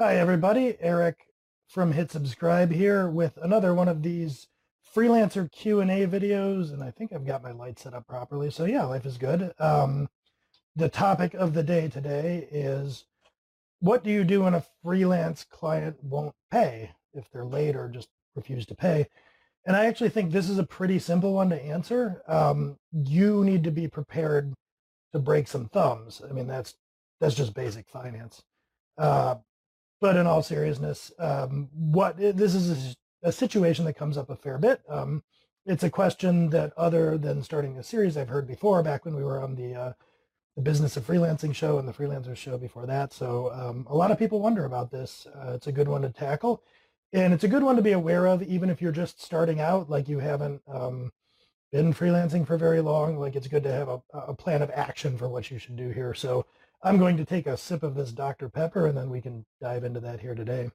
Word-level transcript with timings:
Hi, 0.00 0.16
everybody. 0.16 0.76
Eric 0.80 1.28
from 1.68 1.92
Hit 1.92 2.10
Subscribe 2.10 2.72
here 2.72 3.08
with 3.08 3.38
another 3.40 3.72
one 3.72 3.86
of 3.86 4.02
these 4.02 4.48
freelancer 4.92 5.48
Q&A 5.48 6.04
videos. 6.08 6.72
And 6.72 6.82
I 6.82 6.90
think 6.90 7.12
I've 7.12 7.24
got 7.24 7.44
my 7.44 7.52
light 7.52 7.78
set 7.78 7.94
up 7.94 8.08
properly. 8.08 8.50
So 8.50 8.64
yeah, 8.64 8.82
life 8.82 9.06
is 9.06 9.18
good. 9.18 9.52
Um, 9.60 10.08
the 10.74 10.88
topic 10.88 11.34
of 11.34 11.54
the 11.54 11.62
day 11.62 11.86
today 11.86 12.48
is 12.50 13.04
what 13.78 14.02
do 14.02 14.10
you 14.10 14.24
do 14.24 14.42
when 14.42 14.54
a 14.54 14.64
freelance 14.82 15.44
client 15.44 16.02
won't 16.02 16.34
pay 16.50 16.90
if 17.12 17.30
they're 17.30 17.46
late 17.46 17.76
or 17.76 17.88
just 17.88 18.08
refuse 18.34 18.66
to 18.66 18.74
pay? 18.74 19.06
And 19.64 19.76
I 19.76 19.86
actually 19.86 20.10
think 20.10 20.32
this 20.32 20.50
is 20.50 20.58
a 20.58 20.64
pretty 20.64 20.98
simple 20.98 21.34
one 21.34 21.50
to 21.50 21.64
answer. 21.64 22.20
Um, 22.26 22.78
you 22.90 23.44
need 23.44 23.62
to 23.62 23.70
be 23.70 23.86
prepared 23.86 24.54
to 25.12 25.20
break 25.20 25.46
some 25.46 25.68
thumbs. 25.68 26.20
I 26.28 26.32
mean, 26.32 26.48
that's 26.48 26.74
that's 27.20 27.36
just 27.36 27.54
basic 27.54 27.88
finance. 27.88 28.42
Uh, 28.98 29.36
but 30.04 30.18
in 30.18 30.26
all 30.26 30.42
seriousness, 30.42 31.12
um, 31.18 31.70
what 31.72 32.18
this 32.18 32.54
is 32.54 32.94
a, 33.22 33.28
a, 33.28 33.32
situation 33.32 33.86
that 33.86 33.94
comes 33.94 34.18
up 34.18 34.28
a 34.28 34.36
fair 34.36 34.58
bit. 34.58 34.82
Um, 34.86 35.22
it's 35.64 35.82
a 35.82 35.88
question 35.88 36.50
that, 36.50 36.74
other 36.76 37.16
than 37.16 37.42
starting 37.42 37.78
a 37.78 37.82
series, 37.82 38.18
I've 38.18 38.28
heard 38.28 38.46
before 38.46 38.82
back 38.82 39.06
when 39.06 39.16
we 39.16 39.24
were 39.24 39.40
on 39.40 39.54
the 39.54 39.74
uh, 39.74 39.92
the 40.56 40.60
Business 40.60 40.98
of 40.98 41.06
Freelancing 41.06 41.54
show 41.54 41.78
and 41.78 41.88
the 41.88 41.92
Freelancers 41.94 42.36
show 42.36 42.58
before 42.58 42.84
that. 42.84 43.14
So 43.14 43.50
um, 43.54 43.86
a 43.88 43.96
lot 43.96 44.10
of 44.10 44.18
people 44.18 44.40
wonder 44.40 44.66
about 44.66 44.90
this. 44.90 45.26
Uh, 45.34 45.52
it's 45.54 45.68
a 45.68 45.72
good 45.72 45.88
one 45.88 46.02
to 46.02 46.10
tackle, 46.10 46.62
and 47.14 47.32
it's 47.32 47.44
a 47.44 47.48
good 47.48 47.62
one 47.62 47.76
to 47.76 47.82
be 47.82 47.92
aware 47.92 48.26
of, 48.26 48.42
even 48.42 48.68
if 48.68 48.82
you're 48.82 48.92
just 48.92 49.22
starting 49.22 49.58
out, 49.58 49.88
like 49.88 50.06
you 50.06 50.18
haven't 50.18 50.60
um, 50.68 51.12
been 51.72 51.94
freelancing 51.94 52.46
for 52.46 52.58
very 52.58 52.82
long. 52.82 53.18
Like 53.18 53.36
it's 53.36 53.48
good 53.48 53.62
to 53.62 53.72
have 53.72 53.88
a, 53.88 54.02
a 54.12 54.34
plan 54.34 54.60
of 54.60 54.70
action 54.74 55.16
for 55.16 55.30
what 55.30 55.50
you 55.50 55.58
should 55.58 55.76
do 55.76 55.88
here. 55.88 56.12
So 56.12 56.44
I'm 56.84 56.98
going 56.98 57.16
to 57.16 57.24
take 57.24 57.46
a 57.46 57.56
sip 57.56 57.82
of 57.82 57.94
this 57.94 58.12
Dr. 58.12 58.50
Pepper 58.50 58.86
and 58.86 58.96
then 58.96 59.08
we 59.08 59.22
can 59.22 59.46
dive 59.58 59.84
into 59.84 60.00
that 60.00 60.20
here 60.20 60.34
today. 60.34 60.70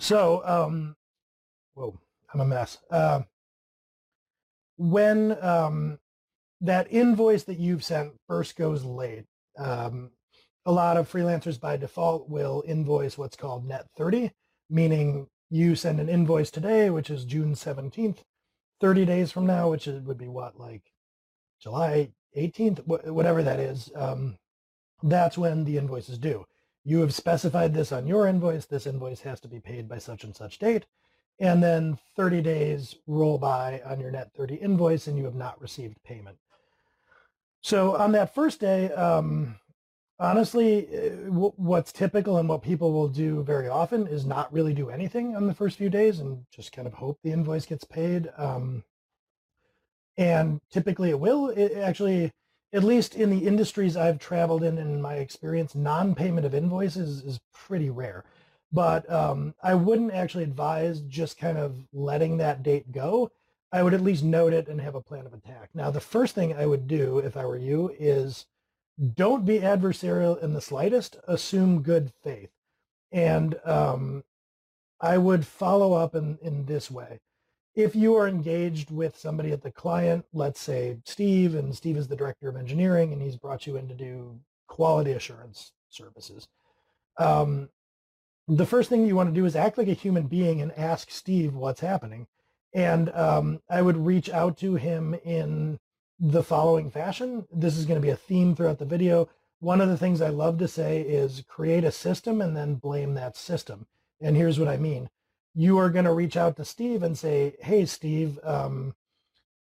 So, 0.00 0.42
um, 0.44 0.96
whoa, 1.74 1.96
I'm 2.34 2.40
a 2.40 2.44
mess. 2.44 2.78
Uh, 2.90 3.22
when 4.76 5.36
um, 5.40 6.00
that 6.60 6.92
invoice 6.92 7.44
that 7.44 7.60
you've 7.60 7.84
sent 7.84 8.14
first 8.26 8.56
goes 8.56 8.84
late, 8.84 9.26
um, 9.56 10.10
a 10.66 10.72
lot 10.72 10.96
of 10.96 11.10
freelancers 11.10 11.60
by 11.60 11.76
default 11.76 12.28
will 12.28 12.64
invoice 12.66 13.16
what's 13.16 13.36
called 13.36 13.64
net 13.64 13.86
30, 13.96 14.32
meaning 14.68 15.28
you 15.50 15.76
send 15.76 16.00
an 16.00 16.08
invoice 16.08 16.50
today, 16.50 16.90
which 16.90 17.10
is 17.10 17.24
June 17.24 17.54
17th, 17.54 18.18
30 18.80 19.04
days 19.04 19.30
from 19.30 19.46
now, 19.46 19.70
which 19.70 19.86
is, 19.86 20.02
would 20.02 20.18
be 20.18 20.28
what, 20.28 20.58
like 20.58 20.82
July 21.60 22.10
18th, 22.36 22.86
whatever 22.86 23.42
that 23.42 23.60
is, 23.60 23.90
um, 23.94 24.38
that's 25.02 25.38
when 25.38 25.64
the 25.64 25.78
invoice 25.78 26.08
is 26.08 26.18
due. 26.18 26.44
You 26.84 27.00
have 27.00 27.14
specified 27.14 27.74
this 27.74 27.92
on 27.92 28.06
your 28.06 28.26
invoice. 28.26 28.64
This 28.66 28.86
invoice 28.86 29.20
has 29.20 29.40
to 29.40 29.48
be 29.48 29.60
paid 29.60 29.88
by 29.88 29.98
such 29.98 30.24
and 30.24 30.34
such 30.34 30.58
date. 30.58 30.86
And 31.40 31.62
then 31.62 31.98
30 32.16 32.40
days 32.42 32.96
roll 33.06 33.38
by 33.38 33.80
on 33.84 34.00
your 34.00 34.10
net 34.10 34.32
30 34.34 34.56
invoice 34.56 35.06
and 35.06 35.16
you 35.16 35.24
have 35.24 35.34
not 35.34 35.60
received 35.60 36.02
payment. 36.02 36.38
So 37.60 37.96
on 37.96 38.12
that 38.12 38.34
first 38.34 38.60
day, 38.60 38.90
um, 38.92 39.56
honestly, 40.18 40.88
uh, 40.88 41.10
what's 41.30 41.92
typical 41.92 42.38
and 42.38 42.48
what 42.48 42.62
people 42.62 42.92
will 42.92 43.08
do 43.08 43.42
very 43.42 43.68
often 43.68 44.06
is 44.06 44.24
not 44.24 44.52
really 44.52 44.74
do 44.74 44.90
anything 44.90 45.36
on 45.36 45.46
the 45.46 45.54
first 45.54 45.76
few 45.76 45.90
days 45.90 46.18
and 46.20 46.44
just 46.50 46.72
kind 46.72 46.88
of 46.88 46.94
hope 46.94 47.18
the 47.22 47.32
invoice 47.32 47.66
gets 47.66 47.84
paid. 47.84 48.30
Um, 48.36 48.82
and 50.18 50.60
typically 50.70 51.10
it 51.10 51.20
will. 51.20 51.48
It 51.48 51.72
actually, 51.76 52.32
at 52.72 52.84
least 52.84 53.14
in 53.14 53.30
the 53.30 53.46
industries 53.46 53.96
I've 53.96 54.18
traveled 54.18 54.64
in, 54.64 54.76
in 54.76 55.00
my 55.00 55.14
experience, 55.14 55.74
non-payment 55.74 56.44
of 56.44 56.54
invoices 56.54 57.22
is 57.22 57.40
pretty 57.54 57.88
rare. 57.88 58.24
But 58.70 59.10
um, 59.10 59.54
I 59.62 59.74
wouldn't 59.74 60.12
actually 60.12 60.44
advise 60.44 61.00
just 61.00 61.38
kind 61.38 61.56
of 61.56 61.86
letting 61.92 62.36
that 62.36 62.62
date 62.62 62.92
go. 62.92 63.30
I 63.72 63.82
would 63.82 63.94
at 63.94 64.02
least 64.02 64.24
note 64.24 64.52
it 64.52 64.68
and 64.68 64.80
have 64.80 64.94
a 64.94 65.00
plan 65.00 65.24
of 65.24 65.32
attack. 65.32 65.70
Now, 65.72 65.90
the 65.90 66.00
first 66.00 66.34
thing 66.34 66.54
I 66.54 66.66
would 66.66 66.86
do 66.88 67.18
if 67.18 67.36
I 67.36 67.46
were 67.46 67.56
you 67.56 67.94
is 67.98 68.44
don't 69.14 69.46
be 69.46 69.60
adversarial 69.60 70.42
in 70.42 70.52
the 70.52 70.60
slightest. 70.60 71.16
Assume 71.28 71.82
good 71.82 72.12
faith. 72.22 72.50
And 73.12 73.58
um, 73.64 74.24
I 75.00 75.16
would 75.16 75.46
follow 75.46 75.92
up 75.92 76.14
in, 76.14 76.38
in 76.42 76.66
this 76.66 76.90
way 76.90 77.20
if 77.78 77.94
you 77.94 78.16
are 78.16 78.26
engaged 78.26 78.90
with 78.90 79.16
somebody 79.16 79.52
at 79.52 79.62
the 79.62 79.70
client, 79.70 80.24
let's 80.32 80.60
say 80.60 80.98
Steve, 81.04 81.54
and 81.54 81.72
Steve 81.72 81.96
is 81.96 82.08
the 82.08 82.16
director 82.16 82.48
of 82.48 82.56
engineering, 82.56 83.12
and 83.12 83.22
he's 83.22 83.36
brought 83.36 83.68
you 83.68 83.76
in 83.76 83.86
to 83.86 83.94
do 83.94 84.36
quality 84.66 85.12
assurance 85.12 85.70
services. 85.88 86.48
Um, 87.18 87.68
the 88.48 88.66
first 88.66 88.90
thing 88.90 89.06
you 89.06 89.14
want 89.14 89.28
to 89.28 89.40
do 89.40 89.44
is 89.44 89.54
act 89.54 89.78
like 89.78 89.86
a 89.86 89.92
human 89.92 90.26
being 90.26 90.60
and 90.60 90.76
ask 90.76 91.12
Steve 91.12 91.54
what's 91.54 91.78
happening. 91.78 92.26
And 92.74 93.10
um, 93.10 93.60
I 93.70 93.80
would 93.80 93.96
reach 93.96 94.28
out 94.28 94.56
to 94.58 94.74
him 94.74 95.14
in 95.24 95.78
the 96.18 96.42
following 96.42 96.90
fashion. 96.90 97.46
This 97.52 97.76
is 97.76 97.86
going 97.86 98.00
to 98.00 98.04
be 98.04 98.10
a 98.10 98.16
theme 98.16 98.56
throughout 98.56 98.80
the 98.80 98.86
video. 98.86 99.28
One 99.60 99.80
of 99.80 99.88
the 99.88 99.96
things 99.96 100.20
I 100.20 100.30
love 100.30 100.58
to 100.58 100.66
say 100.66 101.02
is 101.02 101.44
create 101.46 101.84
a 101.84 101.92
system 101.92 102.40
and 102.40 102.56
then 102.56 102.74
blame 102.74 103.14
that 103.14 103.36
system. 103.36 103.86
And 104.20 104.36
here's 104.36 104.58
what 104.58 104.66
I 104.66 104.78
mean 104.78 105.10
you 105.54 105.78
are 105.78 105.90
going 105.90 106.04
to 106.04 106.12
reach 106.12 106.36
out 106.36 106.56
to 106.56 106.64
Steve 106.64 107.02
and 107.02 107.16
say, 107.18 107.56
hey, 107.60 107.84
Steve, 107.84 108.38
um, 108.44 108.94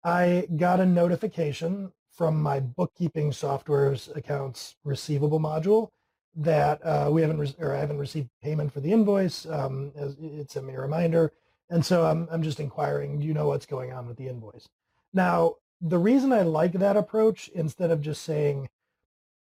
I 0.04 0.48
got 0.56 0.80
a 0.80 0.86
notification 0.86 1.92
from 2.12 2.42
my 2.42 2.60
bookkeeping 2.60 3.32
software's 3.32 4.10
accounts 4.16 4.76
receivable 4.84 5.40
module 5.40 5.90
that 6.36 6.86
uh, 6.86 7.10
we 7.12 7.22
haven't 7.22 7.40
re- 7.40 7.56
or 7.60 7.76
I 7.76 7.80
haven't 7.80 7.98
received 7.98 8.30
payment 8.42 8.72
for 8.72 8.80
the 8.82 8.92
invoice. 8.92 9.46
Um, 9.46 9.92
it 9.96 10.52
sent 10.52 10.66
me 10.66 10.74
a 10.74 10.82
reminder, 10.82 11.32
and 11.70 11.86
so 11.86 12.06
I'm 12.06 12.28
I'm 12.32 12.44
just 12.44 12.60
inquiring. 12.60 13.20
Do 13.20 13.26
you 13.26 13.34
know 13.34 13.48
what's 13.48 13.66
going 13.66 13.92
on 13.92 14.08
with 14.08 14.18
the 14.18 14.28
invoice? 14.28 14.68
Now, 15.14 15.56
the 15.82 15.98
reason 15.98 16.32
I 16.34 16.42
like 16.42 16.74
that 16.74 16.98
approach 16.98 17.50
instead 17.50 17.92
of 17.92 18.02
just 18.02 18.22
saying 18.24 18.70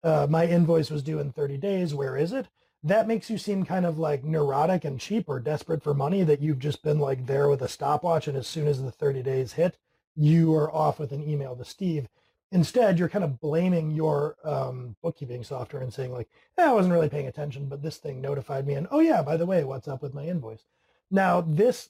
uh, 0.03 0.27
my 0.29 0.47
invoice 0.47 0.91
was 0.91 1.03
due 1.03 1.19
in 1.19 1.33
30 1.33 1.57
days, 1.57 1.95
where 1.95 2.17
is 2.17 2.33
it? 2.33 2.49
That 2.85 3.09
makes 3.09 3.31
you 3.31 3.39
seem 3.39 3.65
kind 3.65 3.87
of 3.87 3.99
like 3.99 4.23
neurotic 4.23 4.85
and 4.85 5.01
cheap 5.01 5.25
or 5.27 5.41
desperate 5.41 5.83
for 5.83 5.95
money 5.95 6.23
that 6.23 6.43
you've 6.43 6.59
just 6.59 6.83
been 6.83 6.99
like 6.99 7.27
there 7.27 7.49
with 7.49 7.63
a 7.63 7.69
stopwatch 7.69 8.29
and 8.29 8.37
as 8.37 8.47
soon 8.47 8.69
as 8.69 8.83
the 8.83 8.93
30 8.93 9.23
days 9.23 9.55
hit 9.55 9.79
you 10.15 10.55
are 10.55 10.73
off 10.73 11.01
with 11.01 11.11
an 11.11 11.29
email 11.29 11.57
to 11.57 11.65
steve. 11.65 12.07
Instead 12.53 12.99
you're 12.99 13.09
kind 13.09 13.25
of 13.25 13.41
blaming 13.41 13.91
your 13.91 14.37
um, 14.45 14.95
bookkeeping 15.03 15.43
software 15.43 15.83
and 15.83 15.93
saying 15.93 16.13
like 16.13 16.29
eh, 16.59 16.69
i 16.69 16.73
wasn't 16.73 16.93
really 16.93 17.09
paying 17.09 17.27
attention 17.27 17.67
but 17.67 17.83
this 17.83 17.97
thing 17.97 18.21
notified 18.21 18.67
me 18.67 18.75
and 18.75 18.87
oh 18.91 19.01
yeah 19.01 19.23
by 19.23 19.37
the 19.37 19.47
way 19.47 19.65
what's 19.65 19.89
up 19.89 20.03
with 20.03 20.15
my 20.15 20.25
invoice? 20.25 20.67
Now 21.11 21.41
this 21.41 21.89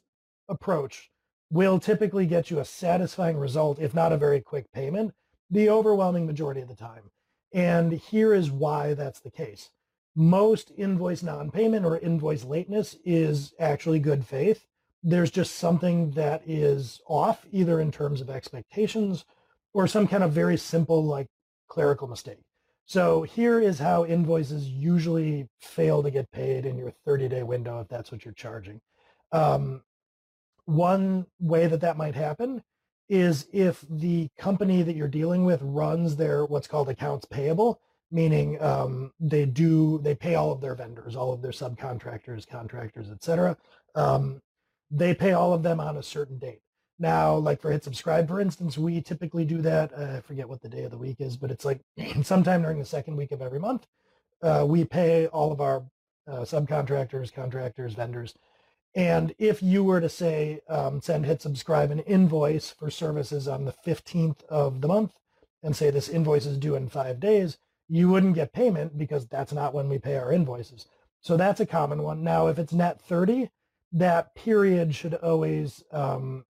approach 0.49 1.11
will 1.51 1.81
typically 1.81 2.27
get 2.27 2.51
you 2.51 2.61
a 2.61 2.65
satisfying 2.65 3.37
result 3.37 3.81
if 3.81 3.95
not 3.95 4.13
a 4.13 4.17
very 4.17 4.41
quick 4.41 4.71
payment 4.73 5.13
the 5.51 5.69
overwhelming 5.69 6.27
majority 6.27 6.61
of 6.61 6.69
the 6.69 6.75
time. 6.75 7.11
And 7.53 7.93
here 7.93 8.33
is 8.33 8.51
why 8.51 8.95
that's 8.95 9.21
the 9.21 9.31
case 9.31 9.71
most 10.17 10.71
invoice 10.77 11.23
non-payment 11.23 11.85
or 11.85 11.99
invoice 11.99 12.45
lateness 12.45 12.97
is 13.05 13.53
actually 13.59 13.99
good 13.99 14.25
faith. 14.25 14.67
There's 15.03 15.31
just 15.31 15.57
something 15.57 16.13
that 16.13 16.43
is 16.47 17.01
off 17.07 17.45
either 17.53 17.81
in 17.81 17.91
terms 17.91 18.21
of 18.21 18.31
expectations 18.31 19.25
or 19.73 19.87
some 19.87 20.07
kind 20.07 20.23
of 20.23 20.33
very 20.33 20.57
simple 20.57 21.05
like 21.05 21.27
clerical 21.69 22.07
mistake. 22.07 22.39
So 22.87 23.23
here 23.23 23.61
is 23.61 23.79
how 23.79 24.05
invoices 24.05 24.69
usually 24.69 25.49
fail 25.61 26.03
to 26.03 26.11
get 26.11 26.31
paid 26.31 26.67
in 26.67 26.77
your 26.77 26.93
30-day 27.07 27.43
window 27.43 27.81
if 27.81 27.89
that's 27.89 28.13
what 28.13 28.25
you're 28.25 28.35
charging. 28.35 28.81
Um, 29.33 29.83
one 30.67 31.27
way 31.41 31.67
that 31.67 31.81
that 31.81 31.97
might 31.97 32.15
happen 32.15 32.63
is 33.09 33.47
if 33.53 33.85
the 33.89 34.29
company 34.39 34.83
that 34.83 34.97
you're 34.97 35.09
dealing 35.09 35.45
with 35.45 35.61
runs 35.63 36.17
their 36.17 36.45
what's 36.45 36.67
called 36.67 36.89
accounts 36.89 37.27
payable 37.27 37.81
meaning 38.15 38.63
um, 38.63 39.13
they 39.19 39.45
do 39.45 39.99
they 40.03 40.15
pay 40.15 40.37
all 40.37 40.53
of 40.53 40.61
their 40.61 40.77
vendors, 40.77 41.17
all 41.17 41.33
of 41.33 41.43
their 41.43 41.51
subcontractors, 41.51 42.49
contractors, 42.49 43.11
etc. 43.11 43.57
Um, 43.97 44.41
they 44.91 45.15
pay 45.15 45.33
all 45.33 45.53
of 45.53 45.65
them 45.65 45.81
on 45.81 45.97
a 45.97 46.03
certain 46.03 46.39
date. 46.39 46.61
Now, 46.97 47.35
like 47.35 47.61
for 47.61 47.73
Hit 47.73 47.83
Subscribe, 47.83 48.29
for 48.29 48.41
instance, 48.41 48.79
we 48.79 49.03
typically 49.03 49.45
do 49.45 49.61
that. 49.63 49.93
Uh, 49.93 50.19
I 50.19 50.21
forget 50.21 50.49
what 50.49 50.63
the 50.63 50.69
day 50.69 50.85
of 50.85 50.93
the 50.93 50.97
week 50.97 51.21
is, 51.21 51.37
but 51.37 51.51
it's 51.51 51.65
like 51.65 51.81
sometime 52.23 52.63
during 52.63 52.79
the 52.79 52.85
second 52.85 53.17
week 53.17 53.33
of 53.33 53.43
every 53.43 53.59
month. 53.59 53.85
Uh, 54.41 54.65
we 54.69 54.85
pay 54.85 55.27
all 55.27 55.51
of 55.51 55.61
our 55.61 55.85
uh, 56.29 56.43
subcontractors, 56.43 57.33
contractors, 57.33 57.95
vendors. 57.95 58.35
And 58.95 59.35
if 59.39 59.61
you 59.61 59.83
were 59.83 60.01
to 60.01 60.09
say, 60.09 60.61
um, 60.69 61.01
send 61.01 61.27
Hit 61.27 61.43
Subscribe 61.43 61.91
an 61.91 61.99
invoice 62.01 62.71
for 62.71 62.91
services 62.91 63.49
on 63.49 63.65
the 63.65 63.75
15th 63.85 64.45
of 64.45 64.81
the 64.81 64.89
month 64.89 65.15
and 65.65 65.75
say 65.75 65.91
this 65.91 66.09
invoice 66.09 66.47
is 66.47 66.59
due 66.59 66.77
in 66.77 66.89
five 66.89 67.19
days, 67.19 67.59
you 67.95 68.09
wouldn't 68.09 68.35
get 68.35 68.53
payment 68.53 68.99
because 68.99 69.25
that's 69.29 69.53
not 69.53 69.73
when 69.73 69.89
we 69.89 69.99
pay 69.99 70.17
our 70.17 70.33
invoices. 70.33 70.87
So 71.21 71.37
that's 71.37 71.61
a 71.61 71.67
common 71.67 72.03
one. 72.03 72.25
Now, 72.25 72.49
if 72.49 72.59
it's 72.59 72.73
net 72.73 73.01
30, 73.01 73.51
that 73.93 74.35
period 74.35 74.97
should 74.97 75.15
always 75.15 75.85
um, 75.93 76.45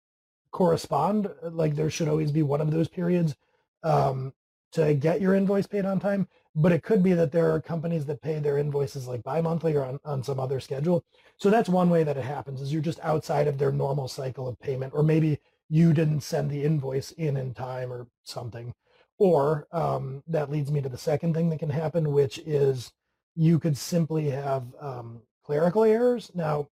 correspond. 0.51 1.31
Like 1.41 1.75
there 1.75 1.89
should 1.89 2.07
always 2.07 2.31
be 2.31 2.43
one 2.43 2.61
of 2.61 2.69
those 2.69 2.87
periods 2.87 3.35
um, 3.81 4.33
to 4.73 4.93
get 4.93 5.19
your 5.19 5.33
invoice 5.33 5.65
paid 5.65 5.83
on 5.83 5.99
time. 5.99 6.27
but 6.53 6.71
it 6.71 6.83
could 6.83 7.01
be 7.01 7.13
that 7.13 7.31
there 7.31 7.51
are 7.51 7.59
companies 7.59 8.05
that 8.05 8.21
pay 8.21 8.37
their 8.37 8.59
invoices 8.59 9.07
like 9.07 9.23
bi-monthly 9.23 9.75
or 9.75 9.83
on, 9.85 9.99
on 10.05 10.23
some 10.23 10.39
other 10.39 10.59
schedule. 10.59 11.03
So 11.37 11.49
that's 11.49 11.69
one 11.69 11.89
way 11.89 12.03
that 12.03 12.17
it 12.17 12.23
happens 12.23 12.61
is 12.61 12.71
you're 12.71 12.83
just 12.83 12.99
outside 13.01 13.47
of 13.47 13.57
their 13.57 13.71
normal 13.71 14.07
cycle 14.07 14.47
of 14.47 14.59
payment, 14.59 14.93
or 14.93 15.01
maybe 15.01 15.39
you 15.69 15.91
didn't 15.93 16.21
send 16.21 16.51
the 16.51 16.63
invoice 16.63 17.11
in 17.13 17.35
in 17.35 17.55
time 17.55 17.91
or 17.91 18.07
something. 18.23 18.75
Or 19.21 19.67
um, 19.71 20.23
that 20.25 20.49
leads 20.49 20.71
me 20.71 20.81
to 20.81 20.89
the 20.89 20.97
second 20.97 21.35
thing 21.35 21.51
that 21.51 21.59
can 21.59 21.69
happen, 21.69 22.11
which 22.11 22.39
is 22.39 22.91
you 23.35 23.59
could 23.59 23.77
simply 23.77 24.31
have 24.31 24.63
um, 24.79 25.21
clerical 25.45 25.83
errors. 25.83 26.31
Now, 26.33 26.69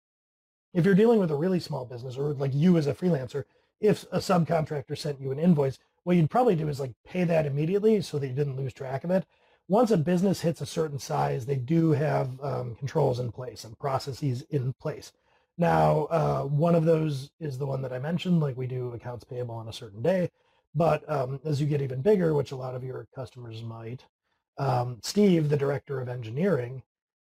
if 0.73 0.83
you're 0.83 0.95
dealing 0.95 1.19
with 1.19 1.29
a 1.29 1.35
really 1.35 1.59
small 1.59 1.85
business 1.85 2.17
or 2.17 2.33
like 2.33 2.51
you 2.55 2.75
as 2.77 2.87
a 2.87 2.95
freelancer, 2.95 3.43
if 3.79 4.01
a 4.11 4.17
subcontractor 4.17 4.97
sent 4.97 5.21
you 5.21 5.31
an 5.31 5.37
invoice, 5.37 5.77
what 6.05 6.15
you'd 6.15 6.31
probably 6.31 6.55
do 6.55 6.67
is 6.67 6.79
like 6.79 6.93
pay 7.05 7.23
that 7.23 7.45
immediately 7.45 8.01
so 8.01 8.17
that 8.17 8.27
you 8.27 8.33
didn't 8.33 8.57
lose 8.57 8.73
track 8.73 9.03
of 9.03 9.11
it. 9.11 9.27
Once 9.67 9.91
a 9.91 9.97
business 9.97 10.41
hits 10.41 10.59
a 10.59 10.65
certain 10.65 10.97
size, 10.97 11.45
they 11.45 11.55
do 11.55 11.91
have 11.91 12.29
um, 12.41 12.73
controls 12.73 13.19
in 13.19 13.31
place 13.31 13.63
and 13.63 13.77
processes 13.77 14.41
in 14.49 14.73
place. 14.81 15.11
Now, 15.59 16.07
uh, 16.09 16.41
one 16.45 16.73
of 16.73 16.85
those 16.85 17.29
is 17.39 17.59
the 17.59 17.67
one 17.67 17.83
that 17.83 17.93
I 17.93 17.99
mentioned, 17.99 18.39
like 18.39 18.57
we 18.57 18.65
do 18.65 18.91
accounts 18.93 19.23
payable 19.23 19.53
on 19.53 19.67
a 19.67 19.73
certain 19.73 20.01
day. 20.01 20.31
But 20.75 21.09
um, 21.09 21.39
as 21.43 21.59
you 21.59 21.67
get 21.67 21.81
even 21.81 22.01
bigger, 22.01 22.33
which 22.33 22.51
a 22.51 22.55
lot 22.55 22.75
of 22.75 22.83
your 22.83 23.07
customers 23.15 23.63
might, 23.63 24.05
um, 24.57 24.99
Steve, 25.03 25.49
the 25.49 25.57
director 25.57 25.99
of 25.99 26.09
engineering, 26.09 26.83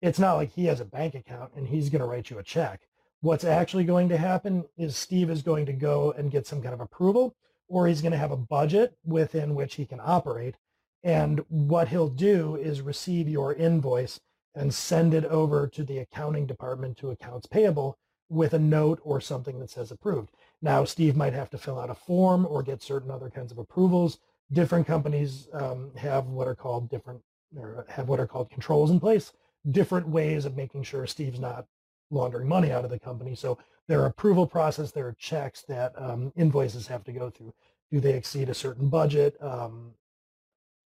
it's 0.01 0.19
not 0.19 0.35
like 0.35 0.51
he 0.51 0.65
has 0.65 0.79
a 0.79 0.85
bank 0.85 1.15
account 1.15 1.51
and 1.55 1.67
he's 1.67 1.89
going 1.89 2.01
to 2.01 2.07
write 2.07 2.29
you 2.29 2.39
a 2.39 2.43
check. 2.43 2.81
What's 3.21 3.43
actually 3.43 3.83
going 3.83 4.09
to 4.09 4.17
happen 4.17 4.65
is 4.77 4.95
Steve 4.95 5.29
is 5.29 5.41
going 5.41 5.65
to 5.65 5.73
go 5.73 6.11
and 6.11 6.31
get 6.31 6.47
some 6.47 6.61
kind 6.61 6.73
of 6.73 6.81
approval 6.81 7.35
or 7.67 7.87
he's 7.87 8.01
going 8.01 8.11
to 8.11 8.17
have 8.17 8.31
a 8.31 8.37
budget 8.37 8.95
within 9.03 9.55
which 9.55 9.75
he 9.75 9.85
can 9.85 9.99
operate. 10.03 10.55
And 11.03 11.43
what 11.49 11.89
he'll 11.89 12.09
do 12.09 12.55
is 12.55 12.81
receive 12.81 13.27
your 13.27 13.53
invoice 13.53 14.19
and 14.55 14.73
send 14.73 15.13
it 15.13 15.25
over 15.25 15.67
to 15.67 15.83
the 15.83 15.99
accounting 15.99 16.45
department 16.45 16.97
to 16.97 17.11
accounts 17.11 17.47
payable 17.47 17.97
with 18.29 18.53
a 18.53 18.59
note 18.59 18.99
or 19.03 19.21
something 19.21 19.59
that 19.59 19.69
says 19.69 19.91
approved. 19.91 20.31
Now, 20.61 20.85
Steve 20.85 21.15
might 21.15 21.33
have 21.33 21.49
to 21.51 21.57
fill 21.57 21.79
out 21.79 21.89
a 21.89 21.95
form 21.95 22.45
or 22.45 22.63
get 22.63 22.81
certain 22.81 23.11
other 23.11 23.29
kinds 23.29 23.51
of 23.51 23.57
approvals. 23.57 24.19
Different 24.51 24.87
companies 24.87 25.47
um, 25.53 25.91
have 25.95 26.25
what 26.27 26.47
are 26.47 26.55
called 26.55 26.89
different 26.89 27.21
or 27.55 27.85
have 27.89 28.07
what 28.07 28.19
are 28.19 28.27
called 28.27 28.49
controls 28.49 28.91
in 28.91 28.99
place, 28.99 29.33
different 29.71 30.07
ways 30.07 30.45
of 30.45 30.55
making 30.55 30.83
sure 30.83 31.05
Steve's 31.07 31.39
not 31.39 31.65
laundering 32.09 32.47
money 32.47 32.71
out 32.71 32.85
of 32.85 32.91
the 32.91 32.99
company. 32.99 33.35
So 33.35 33.57
there 33.87 34.01
are 34.01 34.07
approval 34.07 34.47
process, 34.47 34.91
there 34.91 35.07
are 35.07 35.15
checks 35.17 35.63
that 35.67 35.93
um, 35.97 36.33
invoices 36.35 36.87
have 36.87 37.03
to 37.05 37.13
go 37.13 37.29
through. 37.29 37.53
Do 37.91 37.99
they 37.99 38.13
exceed 38.13 38.49
a 38.49 38.53
certain 38.53 38.89
budget? 38.89 39.37
Um, 39.41 39.93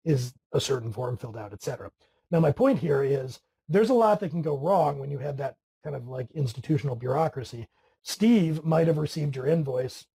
is 0.04 0.32
a 0.52 0.60
certain 0.60 0.92
form 0.92 1.16
filled 1.18 1.36
out, 1.36 1.52
et 1.52 1.62
cetera. 1.62 1.90
Now, 2.30 2.40
my 2.40 2.52
point 2.52 2.78
here 2.78 3.02
is 3.02 3.40
there's 3.68 3.90
a 3.90 3.94
lot 3.94 4.20
that 4.20 4.30
can 4.30 4.42
go 4.42 4.56
wrong 4.56 4.98
when 4.98 5.10
you 5.10 5.18
have 5.18 5.36
that 5.36 5.56
kind 5.84 5.94
of 5.94 6.08
like 6.08 6.30
institutional 6.30 6.96
bureaucracy. 6.96 7.68
Steve 8.02 8.64
might 8.64 8.86
have 8.86 8.98
received 8.98 9.36
your 9.36 9.46
invoice 9.46 10.06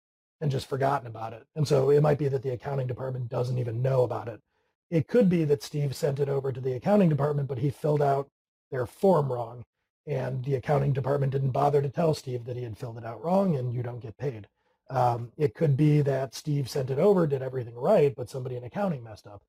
and 0.42 0.52
just 0.52 0.68
forgotten 0.68 1.08
about 1.08 1.34
it. 1.34 1.46
And 1.56 1.68
so 1.68 1.90
it 1.90 2.02
might 2.02 2.18
be 2.18 2.28
that 2.28 2.44
the 2.44 2.52
accounting 2.52 2.88
department 2.88 3.30
doesn't 3.30 3.58
even 3.58 3.82
know 3.82 4.04
about 4.04 4.28
it. 4.28 4.42
It 4.90 5.08
could 5.08 5.30
be 5.30 5.44
that 5.46 5.64
Steve 5.64 5.96
sent 5.96 6.20
it 6.20 6.30
over 6.30 6.52
to 6.52 6.62
the 6.62 6.74
accounting 6.74 7.10
department, 7.10 7.48
but 7.48 7.60
he 7.60 7.70
filled 7.70 8.02
out 8.02 8.30
their 8.72 8.86
form 8.86 9.32
wrong 9.32 9.64
and 10.06 10.44
the 10.44 10.56
accounting 10.56 10.94
department 10.94 11.32
didn't 11.32 11.52
bother 11.52 11.82
to 11.82 11.90
tell 11.90 12.14
Steve 12.14 12.46
that 12.46 12.58
he 12.58 12.64
had 12.64 12.78
filled 12.78 12.98
it 12.98 13.06
out 13.06 13.24
wrong 13.24 13.56
and 13.56 13.74
you 13.74 13.82
don't 13.84 14.02
get 14.02 14.18
paid. 14.18 14.48
Um, 14.90 15.32
it 15.38 15.56
could 15.56 15.78
be 15.78 16.02
that 16.02 16.36
Steve 16.36 16.70
sent 16.70 16.90
it 16.90 17.00
over, 17.00 17.26
did 17.26 17.42
everything 17.42 17.76
right, 17.76 18.14
but 18.16 18.30
somebody 18.30 18.58
in 18.58 18.64
accounting 18.64 19.04
messed 19.04 19.28
up. 19.28 19.42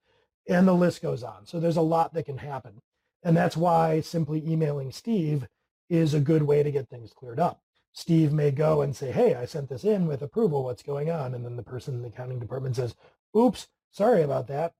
And 0.48 0.69
the 0.69 0.75
list 0.75 1.02
goes 1.02 1.22
on. 1.22 1.46
So 1.46 1.58
there's 1.58 1.76
a 1.76 1.82
lot 1.82 2.14
that 2.14 2.26
can 2.26 2.38
happen. 2.38 2.81
And 3.22 3.36
that's 3.36 3.56
why 3.56 4.00
simply 4.00 4.42
emailing 4.46 4.92
Steve 4.92 5.48
is 5.88 6.14
a 6.14 6.20
good 6.20 6.42
way 6.42 6.62
to 6.62 6.70
get 6.70 6.88
things 6.88 7.12
cleared 7.12 7.40
up. 7.40 7.60
Steve 7.94 8.32
may 8.32 8.50
go 8.50 8.82
and 8.82 8.94
say, 8.94 9.11
hey, 9.11 9.35
I 9.35 9.46
sent 9.46 9.70
this 9.70 9.85
in 9.85 10.06
with 10.06 10.20
approval. 10.20 10.64
What's 10.64 10.82
going 10.82 11.11
on? 11.11 11.35
And 11.35 11.44
then 11.44 11.56
the 11.56 11.62
person 11.62 11.94
in 11.94 12.02
the 12.02 12.08
accounting 12.08 12.38
department 12.38 12.76
says, 12.76 12.94
oops, 13.35 13.69
sorry 13.91 14.23
about 14.23 14.49
that 14.49 14.75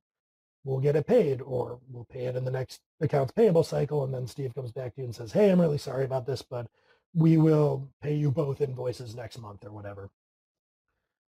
we'll 0.65 0.81
get 0.81 0.97
it 0.97 1.07
paid 1.07 1.41
or 1.43 1.79
we'll 1.91 2.07
pay 2.07 2.25
it 2.25 2.37
in 2.37 2.45
the 2.45 2.51
next 2.51 2.81
accounts 3.01 3.33
payable 3.33 3.63
cycle. 3.63 4.03
And 4.05 4.13
then 4.13 4.27
Steve 4.27 4.55
comes 4.55 4.73
back 4.73 4.95
to 4.95 5.03
you 5.03 5.07
and 5.07 5.15
says, 5.15 5.33
hey, 5.33 5.51
I'm 5.51 5.61
really 5.61 5.79
sorry 5.79 6.05
about 6.05 6.27
this, 6.27 6.43
but 6.43 6.67
we 7.15 7.37
will 7.37 7.91
pay 8.03 8.15
you 8.15 8.31
both 8.31 8.61
invoices 8.61 9.15
next 9.15 9.39
month 9.39 9.65
or 9.65 9.71
whatever. 9.71 10.11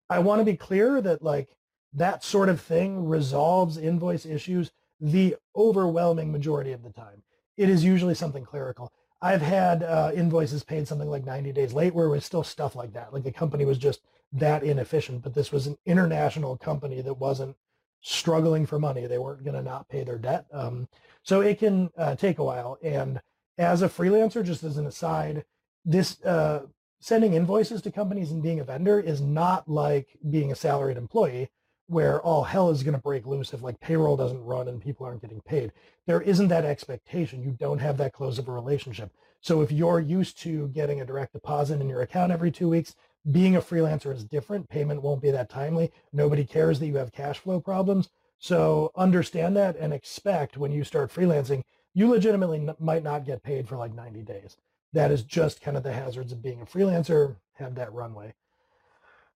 I 0.09 0.19
want 0.21 0.41
to 0.41 0.45
be 0.45 0.57
clear 0.57 1.01
that 1.01 1.23
like 1.23 1.49
that 1.95 2.23
sort 2.23 2.49
of 2.49 2.61
thing 2.61 3.09
resolves 3.09 3.79
invoice 3.79 4.27
issues 4.27 4.71
the 5.01 5.37
overwhelming 5.57 6.31
majority 6.31 6.73
of 6.73 6.83
the 6.83 6.93
time. 6.93 7.23
It 7.57 7.69
is 7.69 7.85
usually 7.85 8.15
something 8.15 8.45
clerical. 8.45 8.93
I've 9.23 9.41
had 9.41 9.85
uh, 9.85 10.11
invoices 10.15 10.65
paid 10.65 10.89
something 10.89 11.09
like 11.09 11.25
90 11.25 11.53
days 11.53 11.73
late 11.73 11.95
where 11.95 12.07
it 12.07 12.11
was 12.11 12.25
still 12.25 12.43
stuff 12.43 12.75
like 12.75 12.93
that. 12.95 13.15
Like 13.15 13.23
the 13.23 13.31
company 13.31 13.65
was 13.65 13.79
just 13.79 14.01
that 14.33 14.65
inefficient, 14.65 15.23
but 15.23 15.33
this 15.33 15.53
was 15.53 15.69
an 15.69 15.79
international 15.87 16.57
company 16.57 17.01
that 17.03 17.15
wasn't 17.15 17.57
struggling 18.01 18.67
for 18.67 18.81
money. 18.81 19.07
They 19.07 19.19
weren't 19.19 19.45
going 19.45 19.55
to 19.55 19.63
not 19.63 19.89
pay 19.89 20.03
their 20.03 20.19
debt. 20.19 20.47
Um, 20.53 20.89
so 21.23 21.41
it 21.41 21.61
can 21.61 21.91
uh, 21.97 22.17
take 22.17 22.41
a 22.41 22.45
while. 22.45 22.79
And 22.83 23.21
as 23.59 23.83
a 23.83 23.89
freelancer, 23.89 24.45
just 24.45 24.65
as 24.65 24.77
an 24.77 24.87
aside, 24.87 25.45
this 25.85 26.21
uh, 26.25 26.67
sending 27.01 27.35
invoices 27.35 27.81
to 27.83 27.93
companies 27.93 28.33
and 28.33 28.43
being 28.43 28.59
a 28.59 28.65
vendor 28.65 28.99
is 28.99 29.21
not 29.21 29.69
like 29.69 30.19
being 30.31 30.51
a 30.51 30.57
salaried 30.57 30.97
employee 30.97 31.49
where 31.93 32.21
all 32.23 32.43
hell 32.43 32.71
is 32.71 32.83
going 32.83 32.95
to 32.95 33.01
break 33.01 33.27
loose 33.27 33.53
if 33.53 33.63
like 33.63 33.79
payroll 33.79 34.17
doesn't 34.17 34.43
run 34.45 34.67
and 34.67 34.81
people 34.81 35.05
aren't 35.05 35.21
getting 35.21 35.43
paid. 35.43 35.73
There 36.07 36.23
isn't 36.23 36.49
that 36.49 36.65
expectation. 36.65 37.43
You 37.43 37.51
don't 37.51 37.79
have 37.79 37.99
that 37.99 38.15
close 38.15 38.39
of 38.39 38.49
a 38.49 38.53
relationship. 38.53 39.13
So 39.41 39.61
if 39.61 39.71
you're 39.71 40.01
used 40.01 40.39
to 40.41 40.69
getting 40.69 41.01
a 41.01 41.05
direct 41.05 41.35
deposit 41.35 41.81
in 41.81 41.89
your 41.89 42.01
account 42.01 42.33
every 42.33 42.51
two 42.51 42.69
weeks, 42.69 42.95
being 43.31 43.57
a 43.57 43.61
freelancer 43.61 44.15
is 44.15 44.25
different. 44.25 44.69
Payment 44.71 45.03
won't 45.03 45.21
be 45.21 45.31
that 45.31 45.51
timely. 45.51 45.93
Nobody 46.13 46.45
cares 46.45 46.81
that 46.81 46.87
you 46.87 46.97
have 46.97 47.13
cash 47.13 47.39
flow 47.39 47.61
problems. 47.61 48.09
So 48.39 48.91
understand 48.97 49.55
that 49.57 49.77
and 49.77 49.93
expect 49.93 50.57
when 50.57 50.73
you 50.73 50.85
start 50.85 51.13
freelancing, 51.13 51.63
you 51.93 52.09
legitimately 52.09 52.69
might 52.81 53.05
not 53.05 53.27
get 53.27 53.43
paid 53.43 53.69
for 53.69 53.77
like 53.77 53.95
90 53.95 54.23
days. 54.23 54.57
That 54.95 55.11
is 55.11 55.23
just 55.23 55.61
kind 55.61 55.77
of 55.77 55.83
the 55.83 55.93
hazards 55.93 56.33
of 56.33 56.43
being 56.43 56.63
a 56.63 56.67
freelancer. 56.67 57.37
Have 57.55 57.75
that 57.75 57.93
runway. 57.93 58.35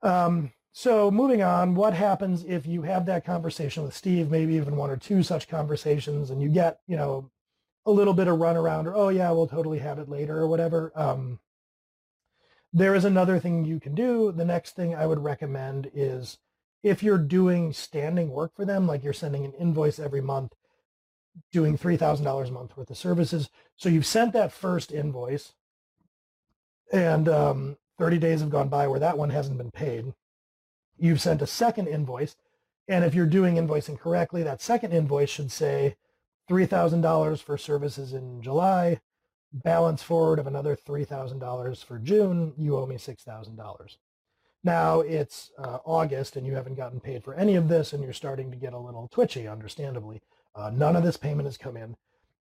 Um, 0.02 0.52
so 0.78 1.10
moving 1.10 1.42
on, 1.42 1.74
what 1.74 1.94
happens 1.94 2.44
if 2.44 2.68
you 2.68 2.82
have 2.82 3.06
that 3.06 3.24
conversation 3.24 3.84
with 3.84 3.96
Steve, 3.96 4.30
maybe 4.30 4.56
even 4.56 4.76
one 4.76 4.90
or 4.90 4.98
two 4.98 5.24
such 5.24 5.48
conversations, 5.48 6.30
and 6.30 6.42
you 6.42 6.50
get, 6.50 6.82
you 6.86 6.98
know, 6.98 7.32
a 7.86 7.92
little 7.92 8.14
bit 8.14 8.28
of 8.28 8.40
runaround 8.40 8.84
or, 8.84 8.94
oh 8.94 9.08
yeah, 9.08 9.32
we'll 9.32 9.48
totally 9.48 9.80
have 9.80 10.00
it 10.00 10.10
later 10.10 10.38
or 10.38 10.50
whatever. 10.50 10.92
Um, 10.94 11.40
there 12.74 12.94
is 12.94 13.06
another 13.06 13.40
thing 13.40 13.64
you 13.64 13.80
can 13.80 13.96
do. 13.96 14.34
The 14.34 14.44
next 14.44 14.76
thing 14.76 14.94
I 14.94 15.06
would 15.06 15.24
recommend 15.24 15.90
is 15.94 16.40
if 16.84 17.02
you're 17.02 17.20
doing 17.20 17.72
standing 17.72 18.32
work 18.32 18.54
for 18.54 18.66
them, 18.66 18.86
like 18.86 19.02
you're 19.02 19.14
sending 19.14 19.46
an 19.46 19.54
invoice 19.54 19.98
every 19.98 20.20
month, 20.20 20.56
doing 21.54 21.78
$3,000 21.78 22.50
a 22.50 22.52
month 22.52 22.76
worth 22.76 22.90
of 22.90 22.98
services. 22.98 23.50
So 23.78 23.88
you've 23.88 24.06
sent 24.06 24.34
that 24.34 24.52
first 24.52 24.92
invoice 24.92 25.54
and 26.92 27.30
um, 27.30 27.78
30 27.98 28.18
days 28.18 28.42
have 28.42 28.50
gone 28.50 28.68
by 28.68 28.90
where 28.90 29.00
that 29.00 29.18
one 29.18 29.30
hasn't 29.30 29.58
been 29.58 29.72
paid. 29.72 30.14
You've 30.98 31.22
sent 31.22 31.42
a 31.42 31.48
second 31.48 31.88
invoice. 31.88 32.36
And 32.88 33.04
if 33.04 33.16
you're 33.16 33.26
doing 33.26 33.56
invoicing 33.56 34.00
correctly, 34.00 34.44
that 34.44 34.62
second 34.62 34.94
invoice 34.94 35.30
should 35.30 35.52
say 35.52 35.96
$3,000 36.50 37.42
for 37.42 37.58
services 37.58 38.14
in 38.14 38.42
July, 38.42 39.02
balance 39.52 40.04
forward 40.04 40.40
of 40.40 40.48
another 40.48 40.76
$3,000 40.76 41.84
for 41.84 41.98
June, 42.00 42.54
you 42.58 42.78
owe 42.78 42.86
me 42.86 42.96
$6,000. 42.96 43.98
Now 44.64 45.02
it's 45.02 45.52
uh, 45.58 45.78
August 45.86 46.36
and 46.36 46.46
you 46.46 46.56
haven't 46.56 46.76
gotten 46.76 47.00
paid 47.00 47.24
for 47.24 47.36
any 47.36 47.56
of 47.56 47.68
this 47.68 47.94
and 47.94 48.04
you're 48.04 48.14
starting 48.14 48.52
to 48.52 48.58
get 48.58 48.74
a 48.74 48.80
little 48.80 49.08
twitchy, 49.08 49.48
understandably. 49.48 50.22
Uh, 50.56 50.72
none 50.74 50.96
of 50.96 51.04
this 51.04 51.18
payment 51.18 51.46
has 51.46 51.58
come 51.58 51.78
in. 51.78 51.96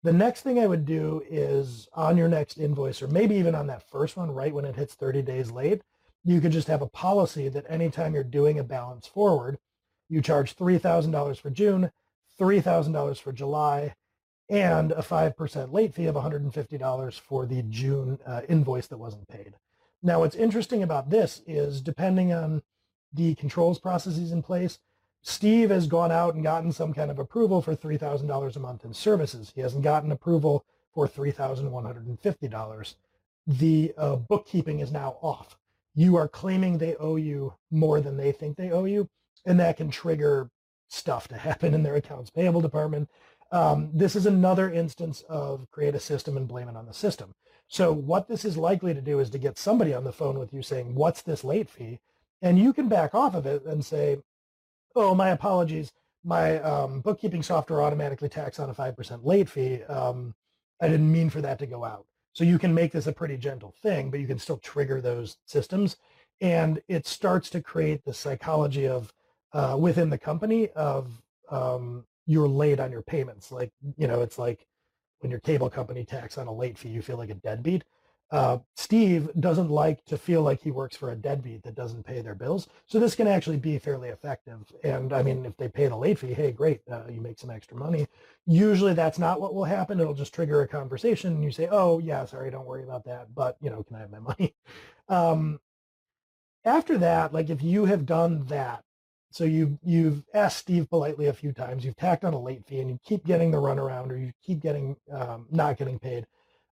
The 0.04 0.14
next 0.14 0.42
thing 0.42 0.60
I 0.60 0.68
would 0.68 0.86
do 0.86 1.22
is 1.30 1.88
on 1.94 2.18
your 2.18 2.28
next 2.30 2.58
invoice 2.58 3.02
or 3.02 3.08
maybe 3.08 3.36
even 3.36 3.56
on 3.56 3.68
that 3.68 3.90
first 3.90 4.18
one, 4.18 4.32
right 4.32 4.54
when 4.54 4.66
it 4.66 4.76
hits 4.76 4.96
30 4.96 5.22
days 5.22 5.52
late, 5.52 5.82
you 6.24 6.42
could 6.42 6.52
just 6.52 6.68
have 6.68 6.82
a 6.82 6.88
policy 6.88 7.50
that 7.50 7.66
anytime 7.70 8.14
you're 8.14 8.24
doing 8.24 8.60
a 8.60 8.64
balance 8.64 9.08
forward, 9.08 9.58
you 10.10 10.22
charge 10.22 10.56
$3,000 10.56 11.40
for 11.40 11.50
June, 11.50 11.92
$3,000 12.40 13.22
for 13.22 13.32
July, 13.32 13.96
and 14.50 14.92
a 14.92 15.02
5% 15.02 15.72
late 15.72 15.94
fee 15.94 16.08
of 16.08 16.16
$150 16.16 17.20
for 17.20 17.46
the 17.46 17.62
June 17.64 18.18
uh, 18.26 18.42
invoice 18.50 18.88
that 18.88 18.98
wasn't 18.98 19.28
paid. 19.28 19.56
Now, 20.02 20.20
what's 20.20 20.36
interesting 20.36 20.82
about 20.82 21.10
this 21.10 21.42
is 21.46 21.82
depending 21.82 22.34
on 22.34 22.64
the 23.14 23.36
controls 23.36 23.80
processes 23.80 24.32
in 24.32 24.42
place, 24.42 24.80
Steve 25.22 25.70
has 25.70 25.88
gone 25.88 26.12
out 26.12 26.36
and 26.36 26.44
gotten 26.44 26.72
some 26.72 26.94
kind 26.94 27.12
of 27.12 27.20
approval 27.20 27.62
for 27.62 27.76
$3,000 27.76 28.56
a 28.56 28.60
month 28.60 28.86
in 28.86 28.94
services. 28.94 29.52
He 29.54 29.62
hasn't 29.62 29.84
gotten 29.84 30.12
approval 30.12 30.66
for 30.94 31.08
$3,150. 31.08 32.96
The 33.46 33.94
uh, 33.98 34.16
bookkeeping 34.16 34.80
is 34.80 34.92
now 34.92 35.18
off. 35.22 35.58
You 36.00 36.18
are 36.18 36.30
claiming 36.30 36.80
they 36.80 36.96
owe 36.98 37.18
you 37.18 37.56
more 37.72 38.02
than 38.02 38.18
they 38.18 38.32
think 38.34 38.58
they 38.58 38.72
owe 38.72 38.86
you, 38.86 39.10
and 39.46 39.60
that 39.62 39.78
can 39.78 39.92
trigger 39.92 40.52
stuff 40.90 41.28
to 41.30 41.38
happen 41.38 41.76
in 41.76 41.84
their 41.84 41.96
accounts 41.98 42.32
payable 42.32 42.62
department 42.62 43.04
Um, 43.52 43.92
this 43.94 44.16
is 44.16 44.28
another 44.28 44.72
instance 44.72 45.24
of 45.30 45.70
create 45.72 45.96
a 45.96 46.02
system 46.02 46.38
and 46.38 46.48
blame 46.48 46.70
it 46.70 46.78
on 46.78 46.88
the 46.88 46.94
system. 46.94 47.34
So 47.68 47.94
what 47.94 48.30
this 48.30 48.46
is 48.46 48.58
likely 48.58 48.94
to 48.96 49.02
do 49.02 49.20
is 49.20 49.32
to 49.32 49.40
get 49.40 49.60
somebody 49.60 49.94
on 49.96 50.06
the 50.06 50.14
phone 50.14 50.40
with 50.40 50.54
you 50.54 50.64
saying, 50.64 50.96
what's 50.96 51.24
this 51.24 51.44
late 51.46 51.70
fee? 51.70 52.00
And 52.44 52.60
you 52.60 52.74
can 52.74 52.90
back 52.90 53.16
off 53.16 53.36
of 53.36 53.48
it 53.48 53.66
and 53.66 53.86
say, 53.86 54.20
oh, 54.96 55.16
my 55.16 55.30
apologies. 55.30 55.92
My 56.26 56.60
um, 56.62 57.02
bookkeeping 57.02 57.44
software 57.44 57.82
automatically 57.84 58.30
tacks 58.30 58.60
on 58.60 58.70
a 58.70 58.76
5% 58.76 59.26
late 59.26 59.50
fee. 59.50 59.84
Um, 59.84 60.36
I 60.82 60.90
didn't 60.90 61.12
mean 61.12 61.30
for 61.32 61.42
that 61.42 61.60
to 61.60 61.68
go 61.68 61.86
out. 61.86 62.06
So 62.40 62.46
you 62.46 62.58
can 62.58 62.74
make 62.74 62.94
this 62.94 63.06
a 63.06 63.12
pretty 63.12 63.36
gentle 63.36 63.76
thing, 63.84 64.10
but 64.10 64.22
you 64.22 64.26
can 64.26 64.40
still 64.40 64.60
trigger 64.60 65.02
those 65.02 65.36
systems. 65.46 65.98
And 66.40 66.82
it 66.88 67.06
starts 67.06 67.50
to 67.50 67.62
create 67.62 68.06
the 68.06 68.14
psychology 68.14 68.88
of 68.88 69.12
uh, 69.52 69.76
within 69.78 70.10
the 70.10 70.18
company 70.18 70.70
of 70.70 71.22
um, 71.50 72.06
you're 72.28 72.48
late 72.48 72.80
on 72.80 72.94
your 72.94 73.02
payments. 73.02 73.52
Like, 73.52 73.74
you 73.98 74.08
know, 74.08 74.22
it's 74.22 74.40
like 74.40 74.66
when 75.20 75.32
your 75.32 75.42
cable 75.42 75.70
company 75.70 76.06
tacks 76.06 76.38
on 76.38 76.48
a 76.48 76.54
late 76.54 76.78
fee, 76.78 76.88
you 76.88 77.02
feel 77.02 77.18
like 77.18 77.30
a 77.30 77.34
deadbeat. 77.34 77.84
Uh, 78.32 78.60
Steve 78.76 79.30
doesn't 79.40 79.70
like 79.72 80.06
to 80.06 80.18
feel 80.18 80.44
like 80.44 80.62
he 80.62 80.70
works 80.72 80.96
for 80.96 81.12
a 81.12 81.16
deadbeat 81.16 81.64
that 81.64 81.76
doesn't 81.76 82.06
pay 82.06 82.22
their 82.22 82.36
bills. 82.36 82.68
So 82.86 83.00
this 83.00 83.16
can 83.16 83.28
actually 83.28 83.58
be 83.58 83.80
fairly 83.80 84.10
effective. 84.10 84.72
And 84.84 85.14
I 85.14 85.24
mean, 85.24 85.46
if 85.46 85.58
they 85.58 85.68
pay 85.68 85.88
the 85.88 85.96
late 85.96 86.20
fee, 86.20 86.34
hey, 86.34 86.52
great, 86.52 86.82
uh, 86.92 87.02
you 87.10 87.22
make 87.22 87.40
some 87.40 87.50
extra 87.50 87.76
money. 87.78 88.08
Usually 88.46 88.94
that's 88.94 89.18
not 89.20 89.42
what 89.42 89.56
will 89.56 89.64
happen. 89.64 90.00
It'll 90.00 90.14
just 90.14 90.34
trigger 90.34 90.62
a 90.62 90.68
conversation 90.68 91.34
and 91.34 91.44
you 91.44 91.52
say, 91.52 91.68
oh, 91.72 92.00
yeah, 92.00 92.26
sorry, 92.26 92.52
don't 92.52 92.68
worry 92.68 92.84
about 92.84 93.06
that. 93.06 93.34
But, 93.34 93.58
you 93.62 93.70
know, 93.72 93.84
can 93.84 93.96
I 93.96 94.00
have 94.02 94.12
my 94.12 94.20
money? 94.20 94.56
Um, 95.10 95.60
after 96.66 96.98
that, 96.98 97.34
like 97.34 97.50
if 97.50 97.62
you 97.64 97.86
have 97.86 98.06
done 98.06 98.46
that, 98.46 98.84
so 99.32 99.44
you 99.44 99.78
you've 99.84 100.24
asked 100.34 100.58
Steve 100.58 100.90
politely 100.90 101.28
a 101.28 101.34
few 101.34 101.52
times, 101.52 101.86
you've 101.86 101.96
tacked 101.96 102.24
on 102.24 102.34
a 102.34 102.40
late 102.40 102.66
fee, 102.66 102.80
and 102.80 102.90
you 102.90 103.00
keep 103.04 103.26
getting 103.26 103.52
the 103.52 103.58
runaround, 103.58 104.10
or 104.10 104.18
you 104.18 104.32
keep 104.44 104.60
getting 104.60 104.96
um, 105.12 105.48
not 105.52 105.78
getting 105.78 106.00
paid. 106.00 106.26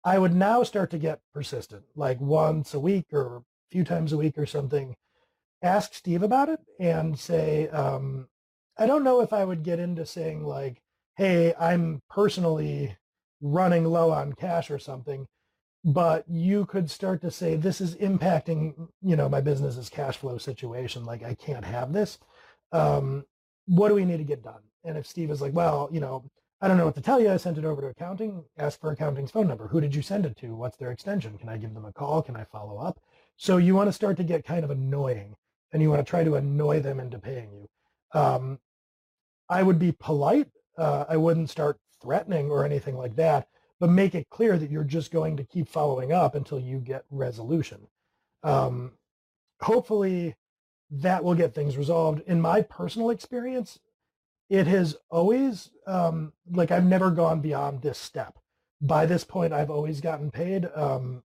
I 0.04 0.18
would 0.18 0.34
now 0.34 0.62
start 0.64 0.90
to 0.92 0.98
get 0.98 1.20
persistent, 1.34 1.84
like 1.96 2.20
once 2.20 2.74
a 2.74 2.80
week 2.80 3.06
or 3.12 3.38
a 3.38 3.42
few 3.70 3.84
times 3.84 4.12
a 4.12 4.18
week 4.18 4.38
or 4.38 4.46
something. 4.46 4.96
Ask 5.62 5.94
Steve 5.94 6.22
about 6.22 6.48
it 6.48 6.60
and 6.80 7.18
say, 7.18 7.68
um, 7.68 8.28
I 8.78 8.86
don't 8.86 9.04
know 9.04 9.20
if 9.20 9.32
I 9.32 9.44
would 9.44 9.62
get 9.62 9.80
into 9.80 10.06
saying 10.06 10.44
like, 10.44 10.82
hey, 11.16 11.54
I'm 11.58 12.02
personally 12.10 12.96
running 13.40 13.84
low 13.84 14.10
on 14.12 14.34
cash 14.34 14.70
or 14.70 14.78
something, 14.78 15.26
but 15.84 16.24
you 16.28 16.66
could 16.66 16.90
start 16.90 17.22
to 17.22 17.30
say 17.30 17.56
this 17.56 17.80
is 17.80 17.96
impacting, 17.96 18.88
you 19.02 19.16
know, 19.16 19.28
my 19.28 19.40
business's 19.40 19.88
cash 19.88 20.16
flow 20.16 20.38
situation. 20.38 21.04
Like 21.04 21.22
I 21.24 21.34
can't 21.34 21.64
have 21.64 21.92
this 21.92 22.18
um, 22.72 23.24
what 23.66 23.88
do 23.88 23.94
we 23.94 24.04
need 24.04 24.18
to 24.18 24.24
get 24.24 24.42
done? 24.42 24.62
And 24.84 24.98
if 24.98 25.06
Steve 25.06 25.30
is 25.30 25.40
like, 25.40 25.54
well, 25.54 25.88
you 25.92 26.00
know, 26.00 26.24
I 26.62 26.68
don't 26.68 26.76
know 26.76 26.84
what 26.84 26.94
to 26.94 27.00
tell 27.00 27.20
you. 27.20 27.28
I 27.28 27.38
sent 27.38 27.58
it 27.58 27.64
over 27.64 27.82
to 27.82 27.88
accounting. 27.88 28.44
Ask 28.56 28.80
for 28.80 28.92
accounting's 28.92 29.32
phone 29.32 29.48
number. 29.48 29.66
Who 29.66 29.80
did 29.80 29.96
you 29.96 30.00
send 30.00 30.24
it 30.24 30.36
to? 30.36 30.54
What's 30.54 30.76
their 30.76 30.92
extension? 30.92 31.36
Can 31.36 31.48
I 31.48 31.56
give 31.56 31.74
them 31.74 31.84
a 31.84 31.92
call? 31.92 32.22
Can 32.22 32.36
I 32.36 32.44
follow 32.44 32.78
up? 32.78 33.00
So 33.36 33.56
you 33.56 33.74
want 33.74 33.88
to 33.88 33.92
start 33.92 34.16
to 34.18 34.22
get 34.22 34.44
kind 34.44 34.64
of 34.64 34.70
annoying 34.70 35.34
and 35.72 35.82
you 35.82 35.90
want 35.90 36.06
to 36.06 36.08
try 36.08 36.22
to 36.22 36.36
annoy 36.36 36.78
them 36.78 37.00
into 37.00 37.18
paying 37.18 37.50
you. 37.52 37.68
Um, 38.18 38.60
I 39.48 39.64
would 39.64 39.80
be 39.80 39.90
polite. 39.90 40.50
Uh, 40.78 41.04
I 41.08 41.16
wouldn't 41.16 41.50
start 41.50 41.78
threatening 42.00 42.48
or 42.48 42.64
anything 42.64 42.96
like 42.96 43.16
that, 43.16 43.48
but 43.80 43.90
make 43.90 44.14
it 44.14 44.30
clear 44.30 44.56
that 44.56 44.70
you're 44.70 44.84
just 44.84 45.10
going 45.10 45.36
to 45.38 45.44
keep 45.44 45.68
following 45.68 46.12
up 46.12 46.36
until 46.36 46.60
you 46.60 46.78
get 46.78 47.04
resolution. 47.10 47.88
Um, 48.44 48.92
hopefully 49.60 50.36
that 50.92 51.24
will 51.24 51.34
get 51.34 51.54
things 51.54 51.76
resolved. 51.76 52.22
In 52.28 52.40
my 52.40 52.60
personal 52.62 53.10
experience, 53.10 53.80
it 54.52 54.66
has 54.66 54.98
always, 55.08 55.70
um, 55.86 56.34
like 56.50 56.70
I've 56.70 56.84
never 56.84 57.10
gone 57.10 57.40
beyond 57.40 57.80
this 57.80 57.96
step. 57.96 58.38
By 58.82 59.06
this 59.06 59.24
point, 59.24 59.54
I've 59.54 59.70
always 59.70 60.02
gotten 60.02 60.30
paid. 60.30 60.68
Um, 60.74 61.22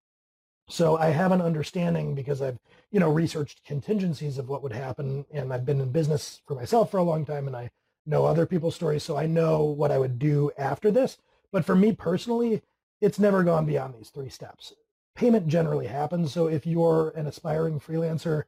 so 0.69 0.97
I 0.97 1.07
have 1.07 1.33
an 1.33 1.41
understanding 1.41 2.15
because 2.15 2.41
I've, 2.41 2.57
you 2.89 3.01
know, 3.01 3.11
researched 3.11 3.65
contingencies 3.65 4.37
of 4.37 4.47
what 4.47 4.63
would 4.63 4.71
happen 4.71 5.25
and 5.29 5.51
I've 5.51 5.65
been 5.65 5.81
in 5.81 5.91
business 5.91 6.39
for 6.47 6.55
myself 6.55 6.89
for 6.89 6.99
a 6.99 7.03
long 7.03 7.25
time 7.25 7.47
and 7.47 7.55
I 7.55 7.71
know 8.05 8.25
other 8.25 8.45
people's 8.45 8.75
stories. 8.75 9.03
So 9.03 9.17
I 9.17 9.25
know 9.25 9.61
what 9.61 9.91
I 9.91 9.97
would 9.97 10.19
do 10.19 10.49
after 10.57 10.89
this. 10.89 11.17
But 11.51 11.65
for 11.65 11.75
me 11.75 11.91
personally, 11.91 12.61
it's 13.01 13.19
never 13.19 13.43
gone 13.43 13.65
beyond 13.65 13.93
these 13.93 14.09
three 14.09 14.29
steps. 14.29 14.71
Payment 15.15 15.49
generally 15.49 15.87
happens. 15.87 16.31
So 16.31 16.47
if 16.47 16.65
you're 16.65 17.09
an 17.09 17.27
aspiring 17.27 17.81
freelancer, 17.81 18.43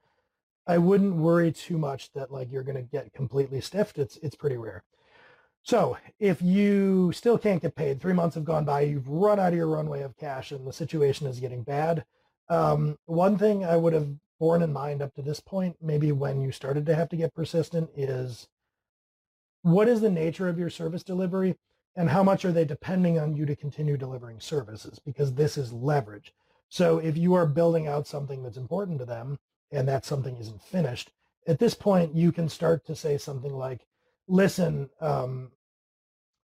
I 0.69 0.77
wouldn't 0.77 1.15
worry 1.15 1.51
too 1.51 1.79
much 1.79 2.13
that 2.13 2.31
like 2.31 2.51
you're 2.51 2.61
going 2.61 2.75
to 2.75 2.83
get 2.83 3.11
completely 3.11 3.59
stiffed. 3.59 3.97
It's 3.97 4.17
it's 4.17 4.35
pretty 4.35 4.55
rare. 4.55 4.83
So 5.63 5.97
if 6.19 6.43
you 6.43 7.11
still 7.11 7.39
can't 7.39 7.61
get 7.61 7.75
paid, 7.75 7.99
three 7.99 8.13
months 8.13 8.35
have 8.35 8.45
gone 8.45 8.65
by, 8.65 8.81
you've 8.81 9.09
run 9.09 9.39
out 9.39 9.51
of 9.51 9.57
your 9.57 9.67
runway 9.67 10.03
of 10.03 10.15
cash, 10.15 10.51
and 10.51 10.67
the 10.67 10.71
situation 10.71 11.25
is 11.25 11.39
getting 11.39 11.63
bad. 11.63 12.05
Um, 12.49 12.99
one 13.05 13.35
thing 13.35 13.65
I 13.65 13.77
would 13.77 13.93
have 13.93 14.09
borne 14.39 14.61
in 14.61 14.71
mind 14.71 15.01
up 15.01 15.15
to 15.15 15.23
this 15.23 15.39
point, 15.39 15.75
maybe 15.81 16.11
when 16.11 16.39
you 16.39 16.51
started 16.51 16.85
to 16.85 16.95
have 16.95 17.09
to 17.09 17.17
get 17.17 17.33
persistent, 17.33 17.89
is 17.95 18.47
what 19.63 19.87
is 19.87 20.01
the 20.01 20.11
nature 20.11 20.47
of 20.49 20.59
your 20.59 20.69
service 20.69 21.03
delivery 21.03 21.55
and 21.95 22.11
how 22.11 22.21
much 22.21 22.45
are 22.45 22.51
they 22.51 22.63
depending 22.63 23.17
on 23.17 23.35
you 23.35 23.47
to 23.47 23.55
continue 23.55 23.97
delivering 23.97 24.39
services? 24.39 24.99
Because 24.99 25.33
this 25.33 25.57
is 25.57 25.73
leverage. 25.73 26.31
So 26.69 26.99
if 26.99 27.17
you 27.17 27.33
are 27.33 27.47
building 27.47 27.87
out 27.87 28.05
something 28.05 28.43
that's 28.43 28.55
important 28.55 28.99
to 28.99 29.05
them, 29.05 29.39
and 29.71 29.87
that 29.87 30.05
something 30.05 30.37
isn't 30.37 30.61
finished, 30.61 31.11
at 31.47 31.59
this 31.59 31.73
point 31.73 32.15
you 32.15 32.31
can 32.31 32.49
start 32.49 32.85
to 32.85 32.95
say 32.95 33.17
something 33.17 33.53
like, 33.53 33.85
listen, 34.27 34.89
um, 35.01 35.51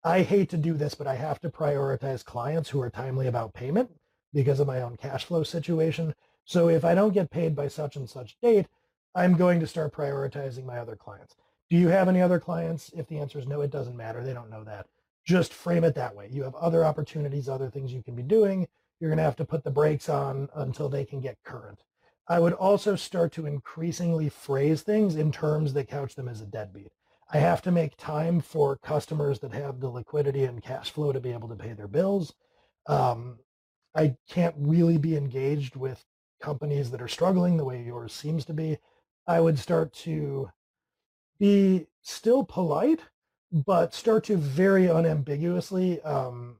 I 0.05 0.23
hate 0.23 0.51
to 0.51 0.57
do 0.57 0.75
this, 0.75 0.95
but 0.95 1.07
I 1.07 1.15
have 1.15 1.41
to 1.41 1.51
prioritize 1.51 2.25
clients 2.25 2.71
who 2.71 2.81
are 2.81 2.91
timely 2.91 3.29
about 3.29 3.55
payment 3.55 3.91
because 4.33 4.61
of 4.61 4.67
my 4.67 4.83
own 4.83 4.97
cash 4.97 5.25
flow 5.25 5.43
situation. 5.43 6.15
So 6.45 6.69
if 6.69 6.85
I 6.85 6.95
don't 6.95 7.15
get 7.15 7.31
paid 7.31 7.55
by 7.55 7.69
such 7.69 7.97
and 7.97 8.09
such 8.09 8.37
date, 8.41 8.67
I'm 9.15 9.37
going 9.37 9.61
to 9.61 9.67
start 9.67 9.95
prioritizing 9.95 10.65
my 10.65 10.79
other 10.79 10.97
clients. 10.97 11.37
Do 11.71 11.77
you 11.77 11.89
have 11.89 12.09
any 12.09 12.21
other 12.21 12.41
clients? 12.41 12.91
If 12.97 13.07
the 13.07 13.19
answer 13.19 13.39
is 13.39 13.47
no, 13.47 13.61
it 13.61 13.71
doesn't 13.71 13.97
matter. 13.97 14.25
They 14.25 14.33
don't 14.33 14.51
know 14.51 14.65
that. 14.65 14.87
Just 15.25 15.53
frame 15.53 15.85
it 15.85 15.95
that 15.95 16.17
way. 16.17 16.29
You 16.31 16.43
have 16.43 16.55
other 16.57 16.85
opportunities, 16.85 17.49
other 17.49 17.71
things 17.71 17.93
you 17.93 18.03
can 18.03 18.17
be 18.17 18.23
doing. 18.23 18.67
You're 18.99 19.11
going 19.11 19.19
to 19.19 19.25
have 19.25 19.37
to 19.37 19.45
put 19.45 19.63
the 19.63 19.71
brakes 19.71 20.09
on 20.09 20.49
until 20.57 20.89
they 20.89 21.05
can 21.05 21.21
get 21.21 21.39
current. 21.45 21.79
I 22.29 22.39
would 22.39 22.53
also 22.53 22.97
start 22.97 23.33
to 23.33 23.47
increasingly 23.47 24.29
phrase 24.29 24.83
things 24.83 25.17
in 25.17 25.33
terms 25.33 25.73
that 25.73 25.89
couch 25.89 26.15
them 26.15 26.29
as 26.29 26.41
a 26.41 26.47
deadbeat. 26.47 26.93
I 27.33 27.39
have 27.39 27.63
to 27.63 27.73
make 27.73 27.97
time 27.97 28.41
for 28.41 28.77
customers 28.77 29.41
that 29.41 29.53
have 29.53 29.81
the 29.81 29.89
liquidity 29.89 30.45
and 30.45 30.63
cash 30.63 30.91
flow 30.91 31.13
to 31.13 31.21
be 31.21 31.33
able 31.33 31.49
to 31.49 31.57
pay 31.57 31.73
their 31.73 31.89
bills. 31.89 32.35
Um, 32.87 33.39
I 33.95 34.17
can't 34.29 34.55
really 34.59 34.99
be 34.99 35.17
engaged 35.17 35.77
with 35.77 36.05
companies 36.41 36.91
that 36.91 37.03
are 37.03 37.09
struggling 37.09 37.57
the 37.57 37.65
way 37.65 37.83
yours 37.83 38.13
seems 38.13 38.45
to 38.47 38.53
be. 38.53 38.79
I 39.27 39.41
would 39.41 39.59
start 39.59 39.93
to 39.95 40.51
be 41.39 41.87
still 42.03 42.45
polite, 42.45 43.01
but 43.51 43.95
start 43.95 44.25
to 44.25 44.37
very 44.37 44.87
unambiguously 44.87 46.01
um, 46.03 46.59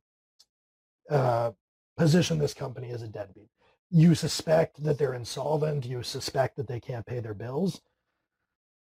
uh, 1.11 1.53
position 1.97 2.39
this 2.39 2.55
company 2.55 2.91
as 2.91 3.03
a 3.03 3.09
deadbeat 3.09 3.49
you 3.93 4.15
suspect 4.15 4.83
that 4.83 4.99
they're 4.99 5.15
insolvent, 5.15 5.85
you 5.87 6.03
suspect 6.03 6.57
that 6.57 6.67
they 6.67 6.81
can't 6.81 7.07
pay 7.07 7.21
their 7.21 7.35
bills, 7.35 7.83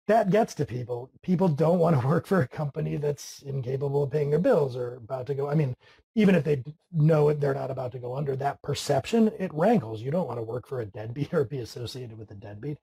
that 0.07 0.31
gets 0.31 0.55
to 0.57 0.65
people. 0.65 1.11
People 1.23 1.49
don't 1.49 1.79
want 1.79 2.01
to 2.01 2.07
work 2.07 2.27
for 2.27 2.41
a 2.41 2.49
company 2.49 2.97
that's 2.97 3.43
incapable 3.43 4.03
of 4.03 4.11
paying 4.11 4.31
their 4.31 4.39
bills 4.39 4.77
or 4.77 4.97
about 4.97 5.27
to 5.27 5.35
go. 5.35 5.49
I 5.49 5.55
mean, 5.55 5.77
even 6.15 6.35
if 6.35 6.45
they 6.45 6.65
know 6.93 7.33
they're 7.33 7.55
not 7.55 7.71
about 7.71 7.93
to 7.93 7.99
go 7.99 8.17
under, 8.17 8.35
that 8.37 8.63
perception, 8.63 9.31
it 9.39 9.53
rankles. 9.55 10.03
You 10.03 10.11
don't 10.11 10.27
want 10.27 10.39
to 10.39 10.43
work 10.43 10.67
for 10.67 10.81
a 10.81 10.87
deadbeat 10.87 11.35
or 11.35 11.45
be 11.45 11.59
associated 11.59 12.19
with 12.19 12.31
a 12.31 12.35
deadbeat. 12.35 12.79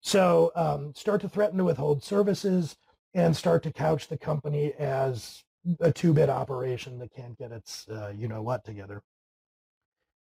So 0.00 0.52
um, 0.54 0.94
start 0.94 1.20
to 1.22 1.28
threaten 1.28 1.58
to 1.58 1.64
withhold 1.64 2.02
services 2.02 2.76
and 3.14 3.34
start 3.36 3.62
to 3.62 3.72
couch 3.72 4.08
the 4.08 4.18
company 4.18 4.74
as 4.78 5.44
a 5.80 5.90
two-bit 5.90 6.28
operation 6.28 6.98
that 6.98 7.14
can't 7.14 7.38
get 7.38 7.52
its 7.52 7.88
uh, 7.88 8.12
you 8.16 8.28
know 8.28 8.42
what 8.42 8.64
together. 8.64 9.02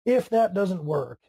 If 0.05 0.29
that 0.29 0.53
doesn't 0.53 0.83
work, 0.83 1.19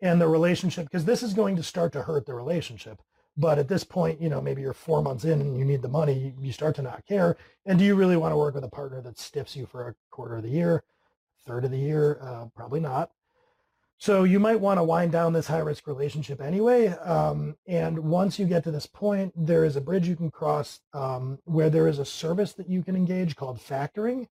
and 0.00 0.20
the 0.20 0.28
relationship, 0.28 0.84
because 0.84 1.04
this 1.04 1.22
is 1.22 1.34
going 1.34 1.56
to 1.56 1.62
start 1.62 1.92
to 1.92 2.02
hurt 2.02 2.26
the 2.26 2.34
relationship. 2.34 3.00
But 3.36 3.58
at 3.58 3.68
this 3.68 3.84
point, 3.84 4.20
you 4.20 4.28
know, 4.28 4.40
maybe 4.40 4.62
you're 4.62 4.72
four 4.72 5.02
months 5.02 5.24
in 5.24 5.40
and 5.40 5.58
you 5.58 5.64
need 5.64 5.82
the 5.82 5.88
money, 5.88 6.34
you 6.40 6.52
start 6.52 6.74
to 6.76 6.82
not 6.82 7.04
care. 7.06 7.36
And 7.66 7.78
do 7.78 7.84
you 7.84 7.94
really 7.94 8.16
want 8.16 8.32
to 8.32 8.36
work 8.36 8.54
with 8.54 8.64
a 8.64 8.68
partner 8.68 9.02
that 9.02 9.18
stiffs 9.18 9.54
you 9.54 9.66
for 9.66 9.88
a 9.88 9.94
quarter 10.10 10.36
of 10.36 10.42
the 10.42 10.48
year, 10.48 10.84
third 11.46 11.64
of 11.64 11.70
the 11.70 11.78
year? 11.78 12.18
Uh, 12.22 12.46
probably 12.54 12.80
not. 12.80 13.10
So 13.98 14.24
you 14.24 14.38
might 14.38 14.60
want 14.60 14.78
to 14.78 14.84
wind 14.84 15.12
down 15.12 15.32
this 15.32 15.46
high 15.46 15.58
risk 15.58 15.86
relationship 15.86 16.40
anyway. 16.40 16.88
Um, 16.88 17.56
and 17.66 17.98
once 17.98 18.38
you 18.38 18.46
get 18.46 18.64
to 18.64 18.70
this 18.70 18.86
point, 18.86 19.32
there 19.34 19.64
is 19.64 19.76
a 19.76 19.80
bridge 19.80 20.06
you 20.06 20.16
can 20.16 20.30
cross 20.30 20.80
um, 20.92 21.38
where 21.44 21.70
there 21.70 21.88
is 21.88 21.98
a 21.98 22.04
service 22.04 22.52
that 22.54 22.68
you 22.68 22.82
can 22.82 22.94
engage 22.94 23.36
called 23.36 23.58
factoring. 23.58 24.28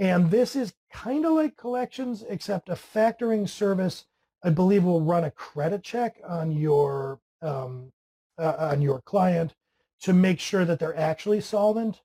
And 0.00 0.30
this 0.30 0.56
is 0.56 0.74
kind 0.92 1.24
of 1.26 1.32
like 1.32 1.56
collections, 1.56 2.24
except 2.28 2.68
a 2.68 2.74
factoring 2.74 3.48
service 3.48 4.04
I 4.42 4.50
believe 4.50 4.84
will 4.84 5.00
run 5.00 5.24
a 5.24 5.30
credit 5.30 5.82
check 5.82 6.20
on 6.26 6.52
your 6.52 7.20
um, 7.42 7.92
uh, 8.38 8.56
on 8.58 8.82
your 8.82 9.00
client 9.02 9.54
to 10.02 10.12
make 10.12 10.40
sure 10.40 10.64
that 10.64 10.78
they're 10.78 10.96
actually 10.96 11.40
solvent. 11.40 12.00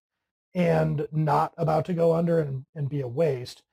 and 0.56 1.08
not 1.12 1.54
about 1.58 1.86
to 1.86 1.94
go 1.94 2.13
under 2.13 2.40
and, 2.40 2.66
and 2.75 2.90
be 2.90 3.02
a 3.02 3.08
waste. 3.08 3.63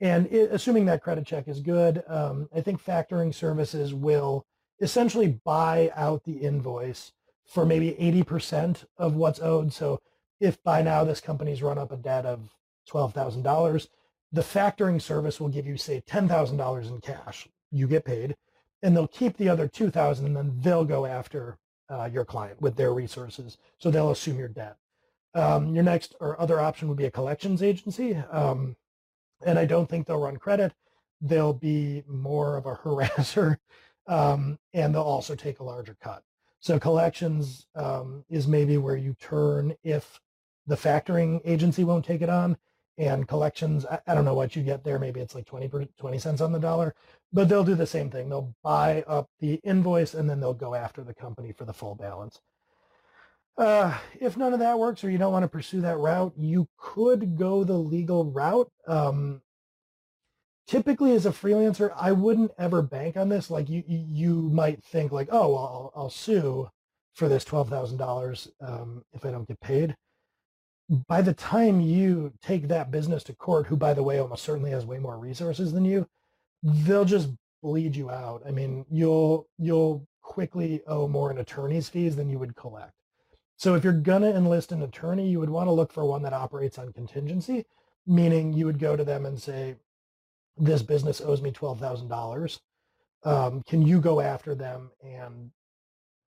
And 0.00 0.26
it, 0.32 0.50
assuming 0.52 0.86
that 0.86 1.02
credit 1.02 1.26
check 1.26 1.48
is 1.48 1.60
good, 1.60 2.02
um, 2.08 2.48
I 2.54 2.60
think 2.60 2.82
factoring 2.82 3.34
services 3.34 3.94
will 3.94 4.44
essentially 4.80 5.40
buy 5.44 5.90
out 5.96 6.24
the 6.24 6.38
invoice 6.38 7.12
for 7.46 7.64
maybe 7.64 7.92
80% 7.92 8.84
of 8.98 9.14
what's 9.14 9.40
owed. 9.40 9.72
So 9.72 10.00
if 10.40 10.62
by 10.62 10.82
now 10.82 11.04
this 11.04 11.20
company's 11.20 11.62
run 11.62 11.78
up 11.78 11.92
a 11.92 11.96
debt 11.96 12.26
of 12.26 12.50
$12,000, 12.90 13.88
the 14.32 14.42
factoring 14.42 15.00
service 15.00 15.40
will 15.40 15.48
give 15.48 15.66
you, 15.66 15.76
say, 15.78 16.02
$10,000 16.06 16.88
in 16.90 17.00
cash. 17.00 17.48
You 17.70 17.88
get 17.88 18.04
paid, 18.04 18.36
and 18.82 18.96
they'll 18.96 19.08
keep 19.08 19.36
the 19.36 19.48
other 19.48 19.68
2000 19.68 20.26
and 20.26 20.36
then 20.36 20.60
they'll 20.60 20.84
go 20.84 21.06
after 21.06 21.58
uh, 21.90 22.08
your 22.12 22.24
client 22.24 22.60
with 22.60 22.76
their 22.76 22.92
resources. 22.92 23.58
So 23.78 23.90
they'll 23.90 24.10
assume 24.10 24.38
your 24.38 24.48
debt. 24.48 24.76
Um, 25.34 25.74
your 25.74 25.84
next 25.84 26.14
or 26.20 26.40
other 26.40 26.60
option 26.60 26.88
would 26.88 26.96
be 26.96 27.04
a 27.04 27.10
collections 27.10 27.62
agency. 27.62 28.16
Um, 28.16 28.76
and 29.44 29.58
I 29.58 29.66
don't 29.66 29.88
think 29.88 30.06
they'll 30.06 30.20
run 30.20 30.36
credit. 30.36 30.72
They'll 31.20 31.52
be 31.52 32.02
more 32.08 32.56
of 32.56 32.66
a 32.66 32.74
harasser, 32.84 33.58
um, 34.06 34.58
and 34.72 34.94
they'll 34.94 35.02
also 35.02 35.34
take 35.34 35.60
a 35.60 35.64
larger 35.64 35.96
cut. 36.00 36.22
So 36.60 36.78
collections 36.78 37.66
um, 37.74 38.24
is 38.28 38.48
maybe 38.48 38.76
where 38.76 38.96
you 38.96 39.14
turn 39.20 39.74
if 39.84 40.20
the 40.66 40.76
factoring 40.76 41.40
agency 41.44 41.84
won't 41.84 42.04
take 42.04 42.22
it 42.22 42.28
on, 42.28 42.56
and 42.98 43.28
collections, 43.28 43.84
I, 43.86 44.00
I 44.06 44.14
don't 44.14 44.24
know 44.24 44.34
what 44.34 44.56
you 44.56 44.62
get 44.62 44.84
there. 44.84 44.98
Maybe 44.98 45.20
it's 45.20 45.34
like 45.34 45.46
20, 45.46 45.88
20 45.98 46.18
cents 46.18 46.40
on 46.40 46.52
the 46.52 46.58
dollar, 46.58 46.94
but 47.32 47.48
they'll 47.48 47.64
do 47.64 47.74
the 47.74 47.86
same 47.86 48.10
thing. 48.10 48.28
They'll 48.28 48.54
buy 48.62 49.02
up 49.06 49.28
the 49.40 49.54
invoice 49.64 50.14
and 50.14 50.28
then 50.28 50.40
they'll 50.40 50.54
go 50.54 50.74
after 50.74 51.02
the 51.02 51.14
company 51.14 51.52
for 51.52 51.64
the 51.64 51.74
full 51.74 51.94
balance. 51.94 52.40
Uh, 53.58 53.96
if 54.20 54.36
none 54.36 54.52
of 54.52 54.60
that 54.60 54.78
works 54.78 55.02
or 55.02 55.10
you 55.10 55.18
don't 55.18 55.32
want 55.32 55.42
to 55.42 55.48
pursue 55.48 55.80
that 55.80 55.96
route, 55.96 56.32
you 56.36 56.68
could 56.76 57.36
go 57.36 57.64
the 57.64 57.78
legal 57.78 58.24
route. 58.24 58.70
Um, 58.86 59.40
typically 60.66 61.12
as 61.12 61.26
a 61.26 61.30
freelancer, 61.30 61.92
I 61.96 62.12
wouldn't 62.12 62.52
ever 62.58 62.82
bank 62.82 63.16
on 63.16 63.28
this. 63.28 63.50
Like 63.50 63.68
you, 63.68 63.82
you 63.86 64.34
might 64.52 64.82
think 64.84 65.12
like, 65.12 65.28
oh, 65.30 65.54
well, 65.54 65.92
I'll, 65.94 66.02
I'll 66.02 66.10
sue 66.10 66.68
for 67.14 67.28
this 67.28 67.44
$12,000 67.44 68.48
um, 68.60 69.02
if 69.12 69.24
I 69.24 69.30
don't 69.30 69.48
get 69.48 69.60
paid. 69.60 69.96
By 70.88 71.20
the 71.20 71.34
time 71.34 71.80
you 71.80 72.32
take 72.42 72.68
that 72.68 72.90
business 72.90 73.24
to 73.24 73.34
court, 73.34 73.66
who 73.66 73.76
by 73.76 73.92
the 73.92 74.02
way, 74.02 74.18
almost 74.18 74.44
certainly 74.44 74.70
has 74.70 74.86
way 74.86 74.98
more 74.98 75.18
resources 75.18 75.72
than 75.72 75.84
you, 75.84 76.06
they'll 76.62 77.04
just 77.04 77.30
bleed 77.62 77.96
you 77.96 78.10
out. 78.10 78.42
I 78.46 78.52
mean, 78.52 78.86
you'll, 78.90 79.48
you'll 79.58 80.06
quickly 80.22 80.82
owe 80.86 81.08
more 81.08 81.30
in 81.30 81.38
attorney's 81.38 81.88
fees 81.88 82.14
than 82.14 82.30
you 82.30 82.38
would 82.38 82.54
collect. 82.54 82.92
So 83.56 83.74
if 83.74 83.84
you're 83.84 83.92
to 83.94 84.36
enlist 84.36 84.70
an 84.72 84.82
attorney, 84.82 85.28
you 85.28 85.40
would 85.40 85.50
want 85.50 85.66
to 85.66 85.72
look 85.72 85.92
for 85.92 86.04
one 86.04 86.22
that 86.22 86.34
operates 86.34 86.78
on 86.78 86.92
contingency, 86.92 87.64
meaning 88.06 88.52
you 88.52 88.66
would 88.66 88.78
go 88.78 88.96
to 88.96 89.04
them 89.04 89.24
and 89.24 89.40
say, 89.40 89.76
this 90.58 90.82
business 90.82 91.20
owes 91.20 91.42
me 91.42 91.50
$12,000. 91.50 92.60
Um, 93.24 93.62
can 93.66 93.82
you 93.82 94.00
go 94.00 94.20
after 94.20 94.54
them 94.54 94.90
and, 95.02 95.50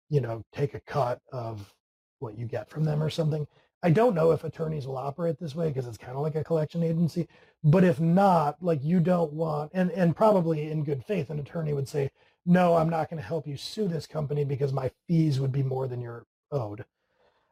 you 0.09 0.21
know, 0.21 0.43
take 0.53 0.73
a 0.73 0.79
cut 0.81 1.19
of 1.31 1.73
what 2.19 2.37
you 2.37 2.45
get 2.45 2.69
from 2.69 2.83
them 2.83 3.01
or 3.01 3.09
something? 3.09 3.47
I 3.83 3.91
don't 3.91 4.15
know 4.15 4.31
if 4.31 4.43
attorneys 4.43 4.87
will 4.87 4.97
operate 4.97 5.37
this 5.39 5.55
way 5.55 5.67
because 5.67 5.87
it's 5.87 5.97
kind 5.97 6.15
of 6.15 6.23
like 6.23 6.35
a 6.35 6.43
collection 6.43 6.83
agency. 6.83 7.27
But 7.63 7.83
if 7.83 7.99
not, 7.99 8.57
like 8.61 8.83
you 8.83 8.99
don't 8.99 9.33
want, 9.33 9.71
and, 9.73 9.91
and 9.91 10.15
probably 10.15 10.71
in 10.71 10.83
good 10.83 11.03
faith, 11.05 11.29
an 11.29 11.39
attorney 11.39 11.73
would 11.73 11.87
say, 11.87 12.09
no, 12.45 12.75
I'm 12.75 12.89
not 12.89 13.09
going 13.09 13.21
to 13.21 13.27
help 13.27 13.45
you 13.45 13.57
sue 13.57 13.87
this 13.87 14.07
company 14.07 14.45
because 14.45 14.73
my 14.73 14.89
fees 15.07 15.39
would 15.39 15.51
be 15.51 15.63
more 15.63 15.87
than 15.87 16.01
you're 16.01 16.25
owed. 16.51 16.85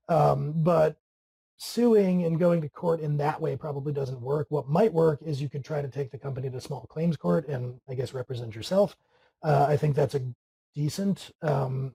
Um, 0.07 0.53
but 0.55 0.97
suing 1.57 2.23
and 2.23 2.39
going 2.39 2.61
to 2.61 2.69
court 2.69 2.99
in 2.99 3.17
that 3.17 3.39
way 3.39 3.55
probably 3.55 3.93
doesn't 3.93 4.21
work. 4.21 4.47
What 4.49 4.67
might 4.67 4.93
work 4.93 5.21
is 5.23 5.41
you 5.41 5.49
could 5.49 5.63
try 5.63 5.81
to 5.81 5.87
take 5.87 6.11
the 6.11 6.17
company 6.17 6.49
to 6.49 6.61
small 6.61 6.85
claims 6.87 7.17
court 7.17 7.47
and 7.47 7.79
I 7.87 7.93
guess 7.93 8.13
represent 8.13 8.55
yourself. 8.55 8.95
Uh, 9.43 9.65
I 9.69 9.77
think 9.77 9.95
that's 9.95 10.15
a 10.15 10.21
decent 10.73 11.31
um, 11.41 11.93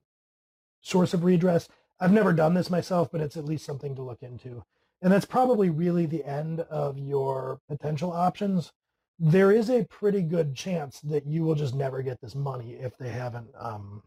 source 0.81 1.15
of 1.15 1.25
redress. 1.25 1.69
I've 2.01 2.13
never 2.13 2.33
done 2.33 2.55
this 2.55 2.71
myself, 2.71 3.11
but 3.13 3.21
it's 3.21 3.37
at 3.37 3.45
least 3.45 3.67
something 3.67 3.95
to 3.95 4.03
look 4.03 4.23
into. 4.23 4.65
And 5.03 5.13
that's 5.13 5.27
probably 5.27 5.71
really 5.71 6.07
the 6.07 6.25
end 6.25 6.61
of 6.61 6.99
your 6.99 7.61
potential 7.69 8.13
options. 8.13 8.73
There 9.19 9.53
is 9.53 9.69
a 9.71 9.85
pretty 9.85 10.23
good 10.23 10.55
chance 10.55 11.01
that 11.01 11.27
you 11.27 11.45
will 11.45 11.55
just 11.55 11.75
never 11.75 12.03
get 12.03 12.21
this 12.21 12.35
money 12.35 12.73
if 12.73 12.97
they 12.97 13.11
haven't 13.11 13.51
um, 13.59 14.03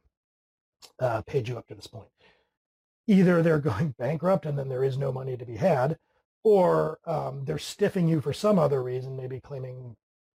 uh, 1.00 1.22
paid 1.22 1.48
you 1.48 1.58
up 1.58 1.68
to 1.68 1.76
this 1.76 1.88
point 1.88 2.10
either 3.08 3.42
they're 3.42 3.60
going 3.60 3.96
bankrupt 3.98 4.46
and 4.46 4.58
then 4.58 4.70
there 4.70 4.84
is 4.84 4.98
no 4.98 5.12
money 5.12 5.38
to 5.38 5.46
be 5.46 5.58
had, 5.58 5.98
or 6.44 7.00
um, 7.06 7.46
they're 7.46 7.58
stiffing 7.58 8.10
you 8.10 8.22
for 8.22 8.34
some 8.34 8.60
other 8.60 8.84
reason, 8.84 9.16
maybe 9.16 9.40
claiming 9.40 9.96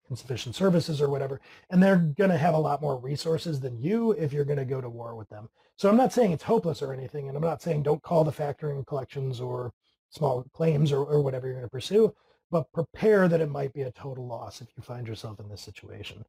insufficient 0.10 0.56
services 0.56 1.02
or 1.02 1.10
whatever, 1.10 1.42
and 1.70 1.82
they're 1.82 1.98
going 1.98 2.30
to 2.30 2.38
have 2.38 2.54
a 2.54 2.60
lot 2.60 2.82
more 2.82 2.98
resources 2.98 3.60
than 3.60 3.82
you 3.82 4.12
if 4.12 4.32
you're 4.32 4.46
going 4.46 4.58
to 4.58 4.66
go 4.66 4.82
to 4.82 4.90
war 4.90 5.16
with 5.16 5.30
them. 5.30 5.50
So 5.76 5.90
I'm 5.90 5.98
not 5.98 6.14
saying 6.14 6.32
it's 6.32 6.44
hopeless 6.44 6.82
or 6.82 6.94
anything, 6.94 7.28
and 7.28 7.38
I'm 7.38 7.44
not 7.44 7.62
saying 7.62 7.84
don't 7.84 8.02
call 8.02 8.24
the 8.24 8.32
factoring 8.32 8.86
collections 8.86 9.40
or 9.40 9.74
small 10.10 10.44
claims 10.54 10.92
or, 10.92 11.04
or 11.04 11.22
whatever 11.22 11.48
you're 11.48 11.56
going 11.56 11.66
to 11.66 11.70
pursue, 11.70 12.14
but 12.50 12.72
prepare 12.72 13.28
that 13.28 13.42
it 13.42 13.50
might 13.50 13.74
be 13.74 13.82
a 13.82 13.92
total 13.92 14.26
loss 14.26 14.62
if 14.62 14.70
you 14.76 14.84
find 14.84 15.08
yourself 15.08 15.40
in 15.40 15.50
this 15.50 15.62
situation. 15.62 16.24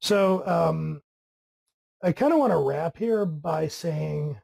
So 0.00 0.46
um, 0.46 1.02
I 2.02 2.12
kind 2.12 2.32
of 2.32 2.38
want 2.38 2.52
to 2.52 2.58
wrap 2.58 2.96
here 2.96 3.26
by 3.26 3.68
saying 3.68 4.38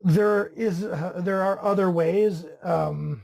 there 0.00 0.48
is 0.48 0.84
uh, 0.84 1.20
there 1.22 1.42
are 1.42 1.62
other 1.62 1.90
ways 1.90 2.44
um, 2.62 3.22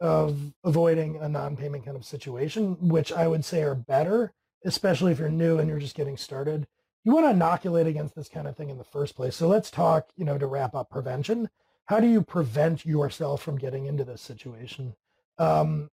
of 0.00 0.52
avoiding 0.64 1.16
a 1.16 1.28
non-payment 1.28 1.84
kind 1.84 1.96
of 1.96 2.04
situation, 2.04 2.76
which 2.88 3.12
I 3.12 3.26
would 3.26 3.44
say 3.44 3.62
are 3.62 3.74
better, 3.74 4.32
especially 4.64 5.12
if 5.12 5.18
you're 5.18 5.28
new 5.28 5.58
and 5.58 5.68
you're 5.68 5.78
just 5.78 5.96
getting 5.96 6.16
started. 6.16 6.66
You 7.04 7.12
want 7.12 7.26
to 7.26 7.30
inoculate 7.30 7.86
against 7.86 8.14
this 8.14 8.28
kind 8.28 8.48
of 8.48 8.56
thing 8.56 8.68
in 8.68 8.78
the 8.78 8.84
first 8.84 9.14
place. 9.14 9.36
So 9.36 9.46
let's 9.46 9.70
talk, 9.70 10.08
you 10.16 10.24
know, 10.24 10.38
to 10.38 10.46
wrap 10.46 10.74
up 10.74 10.90
prevention. 10.90 11.48
How 11.86 12.00
do 12.00 12.08
you 12.08 12.20
prevent 12.20 12.84
yourself 12.84 13.42
from 13.42 13.58
getting 13.58 13.86
into 13.86 14.04
this 14.04 14.20
situation? 14.20 14.96
Um, 15.38 15.90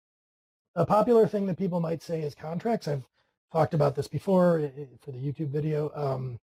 a 0.75 0.85
popular 0.85 1.27
thing 1.27 1.47
that 1.47 1.57
people 1.57 1.79
might 1.79 2.03
say 2.03 2.21
is 2.21 2.35
contracts. 2.35 2.87
I've 2.87 3.03
talked 3.51 3.73
about 3.73 3.95
this 3.95 4.07
before 4.07 4.71
for 5.01 5.11
the 5.11 5.17
YouTube 5.17 5.49
video. 5.49 5.91
Um, 5.95 6.39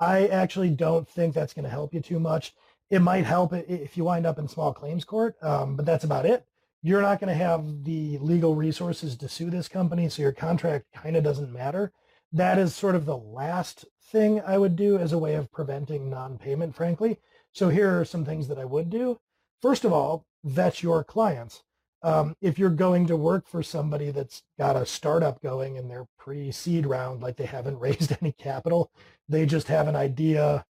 I 0.00 0.26
actually 0.26 0.70
don't 0.70 1.08
think 1.08 1.34
that's 1.34 1.52
going 1.52 1.64
to 1.64 1.70
help 1.70 1.94
you 1.94 2.00
too 2.00 2.18
much. 2.18 2.54
It 2.90 3.00
might 3.00 3.24
help 3.24 3.52
if 3.52 3.96
you 3.96 4.04
wind 4.04 4.26
up 4.26 4.38
in 4.38 4.48
small 4.48 4.72
claims 4.72 5.04
court, 5.04 5.36
um, 5.42 5.76
but 5.76 5.86
that's 5.86 6.04
about 6.04 6.26
it. 6.26 6.44
You're 6.82 7.02
not 7.02 7.18
going 7.18 7.28
to 7.28 7.44
have 7.44 7.84
the 7.84 8.18
legal 8.18 8.54
resources 8.54 9.16
to 9.16 9.28
sue 9.28 9.48
this 9.48 9.68
company, 9.68 10.08
so 10.08 10.22
your 10.22 10.32
contract 10.32 10.86
kind 10.94 11.16
of 11.16 11.24
doesn't 11.24 11.52
matter. 11.52 11.92
That 12.30 12.58
is 12.58 12.74
sort 12.74 12.94
of 12.94 13.06
the 13.06 13.16
last 13.16 13.86
thing 14.02 14.40
I 14.40 14.58
would 14.58 14.76
do 14.76 14.98
as 14.98 15.12
a 15.12 15.18
way 15.18 15.34
of 15.34 15.50
preventing 15.50 16.10
non-payment, 16.10 16.74
frankly. 16.74 17.18
So 17.52 17.68
here 17.68 18.00
are 18.00 18.04
some 18.04 18.24
things 18.24 18.48
that 18.48 18.58
I 18.58 18.64
would 18.64 18.90
do. 18.90 19.18
First 19.62 19.84
of 19.84 19.92
all, 19.92 20.26
vet 20.44 20.82
your 20.82 21.02
clients. 21.02 21.62
Um, 22.02 22.36
if 22.42 22.58
you're 22.58 22.68
going 22.68 23.06
to 23.06 23.16
work 23.16 23.48
for 23.48 23.62
somebody 23.62 24.10
that's 24.10 24.42
got 24.58 24.76
a 24.76 24.84
startup 24.84 25.40
going 25.40 25.76
in 25.76 25.88
their 25.88 26.04
pre-seed 26.18 26.84
round, 26.84 27.22
like 27.22 27.36
they 27.36 27.46
haven't 27.46 27.78
raised 27.80 28.14
any 28.20 28.32
capital, 28.32 28.90
they 29.26 29.46
just 29.46 29.68
have 29.68 29.88
an 29.88 29.96
idea 29.96 30.66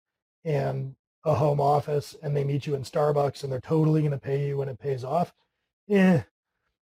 and 0.46 0.96
a 1.26 1.36
home 1.36 1.62
office 1.62 2.16
and 2.22 2.36
they 2.36 2.44
meet 2.44 2.68
you 2.68 2.76
in 2.76 2.84
Starbucks 2.84 3.44
and 3.44 3.52
they're 3.52 3.62
totally 3.62 4.02
going 4.02 4.12
to 4.12 4.18
pay 4.18 4.48
you 4.48 4.58
when 4.58 4.70
it 4.70 4.80
pays 4.80 5.04
off. 5.04 5.34
Eh, 5.90 6.22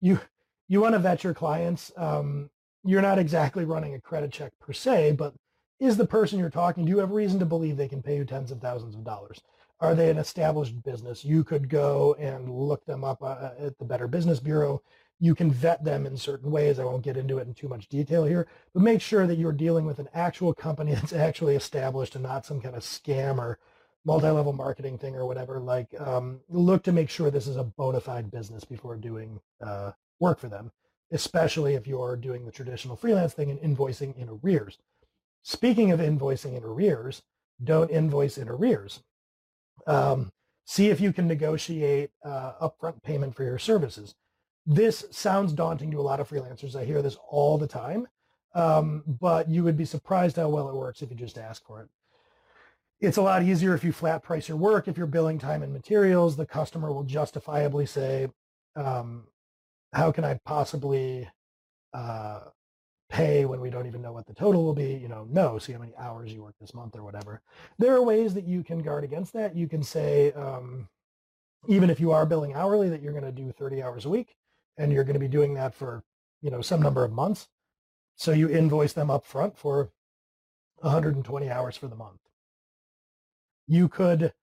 you, 0.01 0.19
you 0.67 0.81
want 0.81 0.93
to 0.93 0.99
vet 0.99 1.23
your 1.23 1.33
clients. 1.33 1.91
Um, 1.95 2.49
you're 2.83 3.01
not 3.01 3.19
exactly 3.19 3.65
running 3.65 3.93
a 3.93 4.01
credit 4.01 4.31
check 4.31 4.53
per 4.59 4.73
se, 4.73 5.13
but 5.13 5.33
is 5.79 5.97
the 5.97 6.07
person 6.07 6.39
you're 6.39 6.49
talking, 6.49 6.85
do 6.85 6.91
you 6.91 6.99
have 6.99 7.11
reason 7.11 7.39
to 7.39 7.45
believe 7.45 7.77
they 7.77 7.87
can 7.87 8.01
pay 8.01 8.17
you 8.17 8.25
tens 8.25 8.51
of 8.51 8.59
thousands 8.59 8.95
of 8.95 9.03
dollars? 9.03 9.41
Are 9.79 9.95
they 9.95 10.09
an 10.09 10.17
established 10.17 10.81
business? 10.83 11.25
You 11.25 11.43
could 11.43 11.67
go 11.67 12.15
and 12.17 12.49
look 12.49 12.85
them 12.85 13.03
up 13.03 13.21
uh, 13.21 13.49
at 13.59 13.77
the 13.77 13.85
Better 13.85 14.07
Business 14.07 14.39
Bureau. 14.39 14.81
You 15.19 15.35
can 15.35 15.51
vet 15.51 15.83
them 15.83 16.05
in 16.05 16.15
certain 16.15 16.51
ways. 16.51 16.79
I 16.79 16.85
won't 16.85 17.03
get 17.03 17.17
into 17.17 17.37
it 17.37 17.47
in 17.47 17.53
too 17.53 17.67
much 17.67 17.89
detail 17.89 18.23
here, 18.23 18.47
but 18.73 18.81
make 18.81 19.01
sure 19.01 19.27
that 19.27 19.37
you're 19.37 19.51
dealing 19.51 19.85
with 19.85 19.99
an 19.99 20.07
actual 20.13 20.53
company 20.53 20.93
that's 20.95 21.13
actually 21.13 21.55
established 21.55 22.15
and 22.15 22.23
not 22.23 22.45
some 22.45 22.61
kind 22.61 22.75
of 22.75 22.83
scam 22.83 23.37
or 23.37 23.59
multi-level 24.05 24.53
marketing 24.53 24.97
thing 24.97 25.15
or 25.15 25.25
whatever. 25.25 25.59
Like, 25.59 25.89
um, 25.99 26.41
look 26.49 26.83
to 26.83 26.91
make 26.91 27.09
sure 27.09 27.31
this 27.31 27.47
is 27.47 27.57
a 27.57 27.63
bona 27.63 28.01
fide 28.01 28.31
business 28.31 28.63
before 28.63 28.95
doing 28.95 29.39
uh, 29.65 29.91
work 30.19 30.39
for 30.39 30.49
them, 30.49 30.71
especially 31.11 31.75
if 31.75 31.87
you're 31.87 32.15
doing 32.15 32.45
the 32.45 32.51
traditional 32.51 32.95
freelance 32.95 33.33
thing 33.33 33.49
and 33.49 33.59
invoicing 33.59 34.15
in 34.17 34.29
arrears. 34.29 34.77
Speaking 35.41 35.91
of 35.91 35.99
invoicing 35.99 36.57
in 36.57 36.63
arrears, 36.63 37.21
don't 37.63 37.91
invoice 37.91 38.37
in 38.37 38.49
arrears. 38.49 39.03
Um, 39.85 40.31
see 40.65 40.89
if 40.89 41.01
you 41.01 41.11
can 41.11 41.27
negotiate 41.27 42.11
uh, 42.23 42.53
upfront 42.61 43.03
payment 43.03 43.35
for 43.35 43.43
your 43.43 43.59
services. 43.59 44.15
This 44.65 45.05
sounds 45.11 45.51
daunting 45.51 45.91
to 45.91 45.99
a 45.99 46.01
lot 46.01 46.21
of 46.21 46.29
freelancers. 46.29 46.75
I 46.75 46.85
hear 46.85 47.01
this 47.01 47.17
all 47.29 47.57
the 47.57 47.67
time, 47.67 48.07
um, 48.55 49.03
but 49.05 49.49
you 49.49 49.63
would 49.63 49.77
be 49.77 49.85
surprised 49.85 50.37
how 50.37 50.47
well 50.47 50.69
it 50.69 50.75
works 50.75 51.01
if 51.01 51.09
you 51.09 51.17
just 51.17 51.37
ask 51.37 51.65
for 51.65 51.81
it. 51.81 51.89
It's 52.99 53.17
a 53.17 53.21
lot 53.21 53.43
easier 53.43 53.73
if 53.73 53.83
you 53.83 53.91
flat 53.91 54.23
price 54.23 54.47
your 54.47 54.57
work. 54.57 54.87
If 54.87 54.97
you're 54.97 55.07
billing 55.07 55.39
time 55.39 55.63
and 55.63 55.73
materials, 55.73 56.35
the 56.35 56.45
customer 56.45 56.91
will 56.91 57.03
justifiably 57.03 57.85
say, 57.85 58.29
um, 58.75 59.27
how 59.93 60.11
can 60.11 60.23
I 60.23 60.39
possibly 60.45 61.29
uh, 61.93 62.39
pay 63.13 63.45
when 63.45 63.61
we 63.61 63.69
don't 63.69 63.85
even 63.85 64.01
know 64.01 64.11
what 64.11 64.25
the 64.25 64.33
total 64.33 64.63
will 64.63 64.73
be, 64.73 64.95
you 64.95 65.07
know, 65.07 65.27
no, 65.29 65.59
see 65.59 65.71
how 65.71 65.79
many 65.79 65.93
hours 65.97 66.33
you 66.33 66.41
work 66.41 66.55
this 66.59 66.73
month 66.73 66.95
or 66.95 67.03
whatever. 67.03 67.41
There 67.77 67.93
are 67.93 68.01
ways 68.01 68.33
that 68.33 68.47
you 68.47 68.63
can 68.63 68.81
guard 68.81 69.03
against 69.03 69.33
that. 69.33 69.55
You 69.55 69.67
can 69.67 69.83
say, 69.83 70.31
um, 70.31 70.89
even 71.67 71.91
if 71.91 71.99
you 71.99 72.11
are 72.11 72.25
billing 72.25 72.55
hourly, 72.55 72.89
that 72.89 73.03
you're 73.03 73.13
going 73.13 73.23
to 73.23 73.31
do 73.31 73.51
30 73.51 73.83
hours 73.83 74.05
a 74.05 74.09
week 74.09 74.35
and 74.77 74.91
you're 74.91 75.03
going 75.03 75.13
to 75.13 75.19
be 75.19 75.27
doing 75.27 75.53
that 75.53 75.75
for, 75.75 76.03
you 76.41 76.49
know, 76.49 76.61
some 76.61 76.81
number 76.81 77.03
of 77.03 77.11
months. 77.11 77.47
So 78.15 78.31
you 78.31 78.49
invoice 78.49 78.93
them 78.93 79.11
up 79.11 79.25
front 79.25 79.57
for 79.57 79.91
120 80.77 81.49
hours 81.51 81.77
for 81.77 81.87
the 81.87 81.95
month. 81.95 82.19
You 83.67 83.87
could 83.87 84.33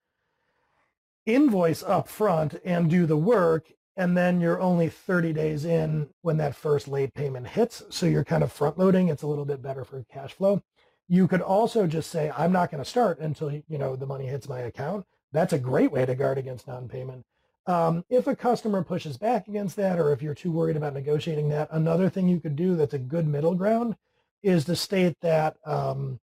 invoice 1.26 1.82
up 1.82 2.08
front 2.08 2.60
and 2.64 2.90
do 2.90 3.06
the 3.06 3.16
work 3.16 3.72
and 3.96 4.16
then 4.16 4.40
you're 4.40 4.60
only 4.60 4.88
30 4.88 5.32
days 5.32 5.64
in 5.66 6.08
when 6.22 6.38
that 6.38 6.56
first 6.56 6.88
late 6.88 7.12
payment 7.12 7.46
hits. 7.48 7.82
So 7.90 8.06
you're 8.06 8.24
kind 8.24 8.42
of 8.42 8.50
front 8.50 8.78
loading. 8.78 9.08
It's 9.08 9.22
a 9.22 9.26
little 9.26 9.44
bit 9.44 9.62
better 9.62 9.84
for 9.84 10.04
cash 10.10 10.32
flow. 10.32 10.62
You 11.06 11.28
could 11.28 11.42
also 11.42 11.86
just 11.86 12.10
say, 12.10 12.32
I'm 12.34 12.50
not 12.50 12.70
going 12.70 12.82
to 12.82 12.88
start 12.88 13.18
until, 13.18 13.50
you 13.50 13.78
know, 13.78 13.96
the 13.96 14.06
money 14.06 14.26
hits 14.26 14.48
my 14.48 14.60
account. 14.60 15.04
That's 15.32 15.52
a 15.52 15.58
great 15.58 15.92
way 15.92 16.06
to 16.06 16.14
guard 16.14 16.38
against 16.38 16.66
non-payment. 16.66 17.26
Um, 17.66 18.04
if 18.08 18.26
a 18.26 18.34
customer 18.34 18.82
pushes 18.82 19.18
back 19.18 19.48
against 19.48 19.76
that, 19.76 19.98
or 19.98 20.12
if 20.12 20.22
you're 20.22 20.34
too 20.34 20.50
worried 20.50 20.76
about 20.76 20.94
negotiating 20.94 21.50
that, 21.50 21.68
another 21.70 22.08
thing 22.08 22.26
you 22.26 22.40
could 22.40 22.56
do 22.56 22.76
that's 22.76 22.94
a 22.94 22.98
good 22.98 23.26
middle 23.26 23.54
ground 23.54 23.96
is 24.42 24.64
to 24.64 24.76
state 24.76 25.16
that 25.20 25.56
um, 25.66 26.20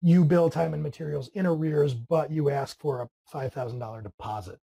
you 0.00 0.24
bill 0.24 0.50
time 0.50 0.74
and 0.74 0.82
materials 0.82 1.28
in 1.34 1.46
arrears, 1.46 1.94
but 1.94 2.30
you 2.30 2.50
ask 2.50 2.78
for 2.78 3.02
a 3.02 3.08
$5,000 3.34 4.02
deposit. 4.02 4.58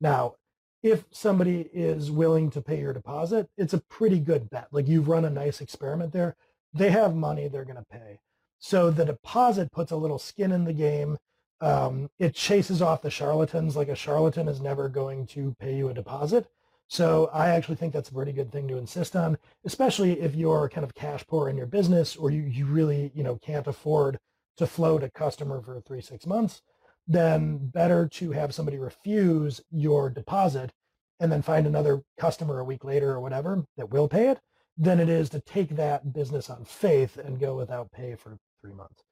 Now, 0.00 0.34
if 0.82 1.04
somebody 1.10 1.68
is 1.72 2.10
willing 2.10 2.50
to 2.50 2.60
pay 2.60 2.80
your 2.80 2.92
deposit, 2.92 3.48
it's 3.56 3.74
a 3.74 3.80
pretty 3.80 4.20
good 4.20 4.50
bet. 4.50 4.68
Like 4.70 4.86
you've 4.86 5.08
run 5.08 5.24
a 5.24 5.30
nice 5.30 5.60
experiment 5.60 6.12
there. 6.12 6.36
They 6.72 6.90
have 6.90 7.14
money 7.14 7.48
they're 7.48 7.64
going 7.64 7.76
to 7.76 7.84
pay. 7.90 8.20
So 8.58 8.90
the 8.90 9.04
deposit 9.04 9.72
puts 9.72 9.90
a 9.90 9.96
little 9.96 10.18
skin 10.18 10.52
in 10.52 10.64
the 10.64 10.72
game. 10.72 11.16
Um, 11.60 12.10
it 12.18 12.34
chases 12.34 12.82
off 12.82 13.02
the 13.02 13.10
charlatans. 13.10 13.76
Like 13.76 13.88
a 13.88 13.96
charlatan 13.96 14.48
is 14.48 14.60
never 14.60 14.88
going 14.88 15.26
to 15.28 15.56
pay 15.58 15.74
you 15.74 15.88
a 15.88 15.94
deposit. 15.94 16.46
So 16.88 17.30
I 17.32 17.48
actually 17.48 17.76
think 17.76 17.92
that's 17.92 18.10
a 18.10 18.14
pretty 18.14 18.32
good 18.32 18.52
thing 18.52 18.68
to 18.68 18.78
insist 18.78 19.16
on, 19.16 19.38
especially 19.64 20.20
if 20.20 20.36
you're 20.36 20.68
kind 20.68 20.84
of 20.84 20.94
cash 20.94 21.26
poor 21.26 21.48
in 21.48 21.56
your 21.56 21.66
business 21.66 22.14
or 22.14 22.30
you, 22.30 22.42
you 22.42 22.66
really, 22.66 23.10
you 23.14 23.24
know, 23.24 23.36
can't 23.42 23.66
afford 23.66 24.18
to 24.56 24.66
float 24.66 25.02
a 25.02 25.10
customer 25.10 25.60
for 25.60 25.80
three, 25.80 26.00
six 26.00 26.26
months 26.26 26.62
then 27.06 27.58
mm. 27.58 27.72
better 27.72 28.08
to 28.08 28.32
have 28.32 28.54
somebody 28.54 28.78
refuse 28.78 29.60
your 29.70 30.10
deposit 30.10 30.72
and 31.20 31.30
then 31.30 31.42
find 31.42 31.66
another 31.66 32.02
customer 32.18 32.58
a 32.60 32.64
week 32.64 32.84
later 32.84 33.12
or 33.12 33.20
whatever 33.20 33.64
that 33.76 33.90
will 33.90 34.08
pay 34.08 34.28
it 34.28 34.38
than 34.76 35.00
it 35.00 35.08
is 35.08 35.30
to 35.30 35.40
take 35.40 35.70
that 35.70 36.12
business 36.12 36.50
on 36.50 36.64
faith 36.64 37.16
and 37.16 37.40
go 37.40 37.56
without 37.56 37.90
pay 37.92 38.14
for 38.14 38.36
three 38.60 38.74
months. 38.74 39.02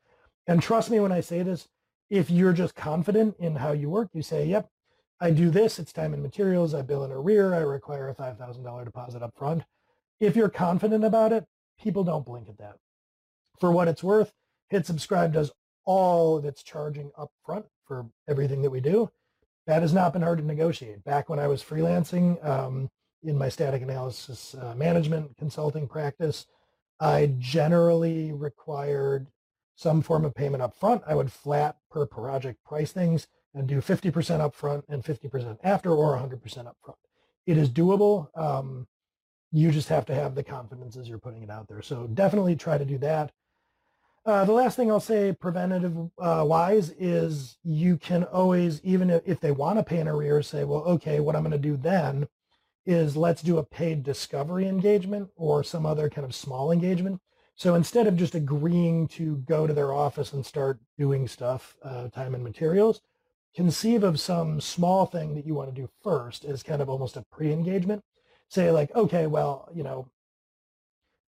And 0.46 0.60
trust 0.60 0.90
me 0.90 1.00
when 1.00 1.12
I 1.12 1.20
say 1.20 1.42
this, 1.42 1.68
if 2.10 2.30
you're 2.30 2.52
just 2.52 2.74
confident 2.74 3.36
in 3.38 3.56
how 3.56 3.72
you 3.72 3.88
work, 3.88 4.10
you 4.12 4.20
say, 4.20 4.44
yep, 4.44 4.68
I 5.20 5.30
do 5.30 5.48
this, 5.48 5.78
it's 5.78 5.92
time 5.92 6.12
and 6.12 6.22
materials, 6.22 6.74
I 6.74 6.82
bill 6.82 7.04
in 7.04 7.12
arrear, 7.12 7.54
I 7.54 7.60
require 7.60 8.10
a 8.10 8.14
$5,000 8.14 8.84
deposit 8.84 9.22
up 9.22 9.32
front. 9.34 9.62
If 10.20 10.36
you're 10.36 10.50
confident 10.50 11.02
about 11.04 11.32
it, 11.32 11.44
people 11.80 12.04
don't 12.04 12.26
blink 12.26 12.50
at 12.50 12.58
that. 12.58 12.76
For 13.58 13.72
what 13.72 13.88
it's 13.88 14.02
worth, 14.02 14.32
Hit 14.68 14.86
Subscribe 14.86 15.32
does 15.32 15.52
all 15.84 16.36
of 16.36 16.44
its 16.44 16.62
charging 16.62 17.10
up 17.18 17.30
front 17.44 17.66
for 17.86 18.06
everything 18.28 18.62
that 18.62 18.70
we 18.70 18.80
do. 18.80 19.10
That 19.66 19.82
has 19.82 19.92
not 19.92 20.12
been 20.12 20.22
hard 20.22 20.38
to 20.38 20.44
negotiate. 20.44 21.04
Back 21.04 21.28
when 21.28 21.38
I 21.38 21.46
was 21.46 21.62
freelancing 21.62 22.44
um, 22.46 22.90
in 23.22 23.38
my 23.38 23.48
static 23.48 23.82
analysis 23.82 24.54
uh, 24.54 24.74
management 24.74 25.36
consulting 25.36 25.88
practice, 25.88 26.46
I 27.00 27.34
generally 27.38 28.32
required 28.32 29.28
some 29.76 30.02
form 30.02 30.24
of 30.24 30.34
payment 30.34 30.62
up 30.62 30.76
front. 30.76 31.02
I 31.06 31.14
would 31.14 31.32
flat 31.32 31.76
per 31.90 32.06
project 32.06 32.62
price 32.64 32.92
things 32.92 33.26
and 33.54 33.66
do 33.66 33.80
50% 33.80 34.40
up 34.40 34.54
front 34.54 34.84
and 34.88 35.02
50% 35.02 35.58
after 35.62 35.90
or 35.90 36.16
100% 36.16 36.66
up 36.66 36.76
front. 36.82 36.98
It 37.46 37.56
is 37.58 37.70
doable. 37.70 38.28
Um, 38.38 38.86
you 39.52 39.70
just 39.70 39.88
have 39.88 40.06
to 40.06 40.14
have 40.14 40.34
the 40.34 40.42
confidence 40.42 40.96
as 40.96 41.08
you're 41.08 41.18
putting 41.18 41.42
it 41.42 41.50
out 41.50 41.68
there. 41.68 41.82
So 41.82 42.08
definitely 42.08 42.56
try 42.56 42.78
to 42.78 42.84
do 42.84 42.98
that. 42.98 43.32
Uh, 44.26 44.42
the 44.44 44.52
last 44.52 44.74
thing 44.74 44.90
I'll 44.90 45.00
say 45.00 45.34
preventative 45.34 45.94
uh, 46.18 46.44
wise 46.46 46.90
is 46.98 47.58
you 47.62 47.98
can 47.98 48.24
always, 48.24 48.80
even 48.82 49.10
if, 49.10 49.22
if 49.26 49.38
they 49.38 49.50
want 49.50 49.78
to 49.78 49.82
pay 49.82 49.98
an 49.98 50.08
arrears, 50.08 50.46
say, 50.46 50.64
well, 50.64 50.80
okay, 50.84 51.20
what 51.20 51.36
I'm 51.36 51.42
going 51.42 51.52
to 51.52 51.58
do 51.58 51.76
then 51.76 52.26
is 52.86 53.18
let's 53.18 53.42
do 53.42 53.58
a 53.58 53.64
paid 53.64 54.02
discovery 54.02 54.66
engagement 54.66 55.28
or 55.36 55.62
some 55.62 55.84
other 55.84 56.08
kind 56.08 56.24
of 56.24 56.34
small 56.34 56.72
engagement. 56.72 57.20
So 57.54 57.74
instead 57.74 58.06
of 58.06 58.16
just 58.16 58.34
agreeing 58.34 59.08
to 59.08 59.36
go 59.36 59.66
to 59.66 59.74
their 59.74 59.92
office 59.92 60.32
and 60.32 60.44
start 60.44 60.80
doing 60.98 61.28
stuff, 61.28 61.76
uh, 61.82 62.08
time 62.08 62.34
and 62.34 62.42
materials, 62.42 63.02
conceive 63.54 64.02
of 64.02 64.18
some 64.18 64.58
small 64.58 65.04
thing 65.04 65.34
that 65.34 65.46
you 65.46 65.54
want 65.54 65.74
to 65.74 65.80
do 65.80 65.90
first 66.02 66.46
as 66.46 66.62
kind 66.62 66.80
of 66.80 66.88
almost 66.88 67.16
a 67.18 67.26
pre-engagement. 67.30 68.02
Say 68.48 68.70
like, 68.70 68.94
okay, 68.94 69.26
well, 69.26 69.68
you 69.74 69.82
know, 69.82 70.08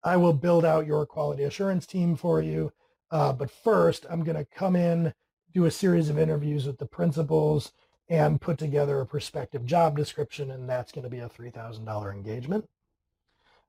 I 0.02 0.16
will 0.16 0.32
build 0.32 0.64
out 0.64 0.87
your 0.87 1.04
quality 1.04 1.44
assurance 1.44 1.87
team 1.87 2.16
for 2.16 2.40
you. 2.40 2.72
Uh, 3.11 3.33
but 3.33 3.51
first, 3.51 4.07
I'm 4.11 4.25
going 4.25 4.37
to 4.37 4.45
come 4.45 4.77
in, 4.77 5.14
do 5.53 5.64
a 5.64 5.71
series 5.71 6.09
of 6.09 6.19
interviews 6.19 6.66
with 6.66 6.79
the 6.79 6.87
principals, 6.87 7.73
and 8.09 8.40
put 8.40 8.59
together 8.59 9.01
a 9.01 9.07
prospective 9.07 9.64
job 9.66 9.97
description, 9.97 10.51
and 10.51 10.69
that's 10.69 10.92
going 10.92 11.05
to 11.05 11.11
be 11.11 11.19
a 11.19 11.29
$3,000 11.29 12.12
engagement. 12.12 12.69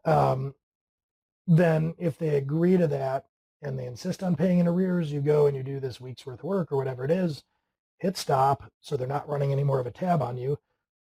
Um, 0.05 0.53
then 1.47 1.95
if 1.97 2.17
they 2.17 2.35
agree 2.35 2.77
to 2.77 2.87
that 2.87 3.25
and 3.61 3.79
they 3.79 3.85
insist 3.85 4.21
on 4.21 4.35
paying 4.35 4.59
in 4.59 4.67
arrears, 4.67 5.11
you 5.11 5.21
go 5.21 5.47
and 5.47 5.55
you 5.55 5.63
do 5.63 5.79
this 5.79 5.99
week's 5.99 6.25
worth 6.25 6.39
of 6.39 6.45
work 6.45 6.71
or 6.71 6.77
whatever 6.77 7.03
it 7.03 7.11
is, 7.11 7.43
hit 7.97 8.17
stop 8.17 8.71
so 8.79 8.95
they're 8.95 9.07
not 9.07 9.27
running 9.27 9.51
any 9.51 9.63
more 9.63 9.79
of 9.79 9.87
a 9.87 9.91
tab 9.91 10.21
on 10.21 10.37
you. 10.37 10.59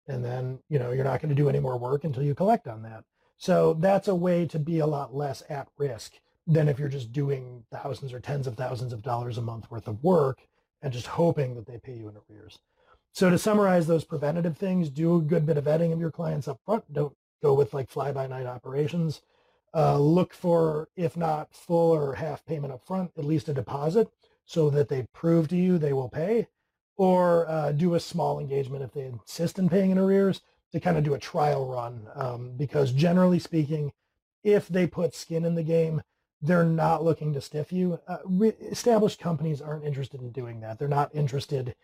And 0.08 0.26
then, 0.26 0.60
you 0.70 0.80
know, 0.80 0.92
you're 0.92 1.04
not 1.04 1.22
going 1.22 1.30
to 1.30 1.36
do 1.36 1.50
any 1.50 1.60
more 1.60 1.78
work 1.78 2.04
until 2.04 2.24
you 2.24 2.34
collect 2.34 2.68
on 2.68 2.82
that. 2.84 3.04
So 3.38 3.76
that's 3.76 4.08
a 4.08 4.16
way 4.16 4.48
to 4.48 4.58
be 4.58 4.80
a 4.80 4.88
lot 4.88 5.16
less 5.16 5.44
at 5.50 5.68
risk 5.78 6.14
than 6.50 6.68
if 6.68 6.80
you're 6.80 6.90
just 6.90 7.12
doing 7.12 7.64
thousands 7.72 8.12
or 8.12 8.20
tens 8.20 8.48
of 8.48 8.56
thousands 8.56 8.92
of 8.92 9.04
dollars 9.04 9.38
a 9.38 9.42
month 9.42 9.70
worth 9.70 9.88
of 9.88 10.04
work 10.04 10.40
and 10.82 10.92
just 10.92 11.06
hoping 11.06 11.54
that 11.54 11.68
they 11.68 11.78
pay 11.78 11.94
you 11.94 12.10
in 12.10 12.16
arrears. 12.28 12.58
So 13.14 13.30
to 13.30 13.38
summarize 13.38 13.86
those 13.86 14.04
preventative 14.04 14.58
things, 14.58 14.90
do 14.90 15.16
a 15.16 15.22
good 15.22 15.46
bit 15.46 15.58
of 15.58 15.66
vetting 15.66 15.94
of 15.94 16.00
your 16.00 16.12
clients 16.12 16.48
up 16.48 16.60
front. 16.66 16.92
Don't 16.92 17.14
go 17.44 17.54
with 17.54 17.74
like 17.74 17.90
fly-by-night 17.90 18.48
operations. 18.48 19.22
Uh, 19.76 20.00
look 20.00 20.34
for, 20.34 20.90
if 20.96 21.16
not 21.16 21.54
full 21.54 21.92
or 21.92 22.16
half 22.16 22.44
payment 22.46 22.74
up 22.74 22.84
front, 22.84 23.12
at 23.16 23.26
least 23.26 23.48
a 23.48 23.54
deposit 23.54 24.10
so 24.46 24.72
that 24.72 24.90
they 24.90 25.06
prove 25.14 25.48
to 25.50 25.56
you 25.56 25.78
they 25.78 25.94
will 25.94 26.10
pay. 26.10 26.48
Or 26.98 27.48
uh, 27.48 27.72
do 27.72 27.94
a 27.94 28.00
small 28.00 28.40
engagement 28.40 28.84
if 28.84 28.94
they 28.94 29.06
insist 29.06 29.60
in 29.60 29.70
paying 29.70 29.92
in 29.92 30.00
arrears 30.00 30.42
to 30.72 30.80
kind 30.80 30.98
of 30.98 31.04
do 31.04 31.14
a 31.14 31.20
trial 31.20 31.68
run. 31.68 32.08
Um, 32.16 32.54
because 32.58 32.92
generally 32.92 33.40
speaking, 33.40 33.92
if 34.44 34.68
they 34.68 34.88
put 34.88 35.14
skin 35.14 35.46
in 35.46 35.56
the 35.56 35.64
game, 35.64 36.02
they're 36.42 36.64
not 36.66 37.04
looking 37.04 37.34
to 37.34 37.42
stiff 37.42 37.72
you. 37.72 38.00
Uh, 38.08 38.18
re- 38.26 38.50
established 38.62 39.20
companies 39.20 39.62
aren't 39.62 39.86
interested 39.86 40.22
in 40.22 40.32
doing 40.32 40.62
that. 40.62 40.80
They're 40.80 40.88
not 40.88 41.14
interested 41.14 41.76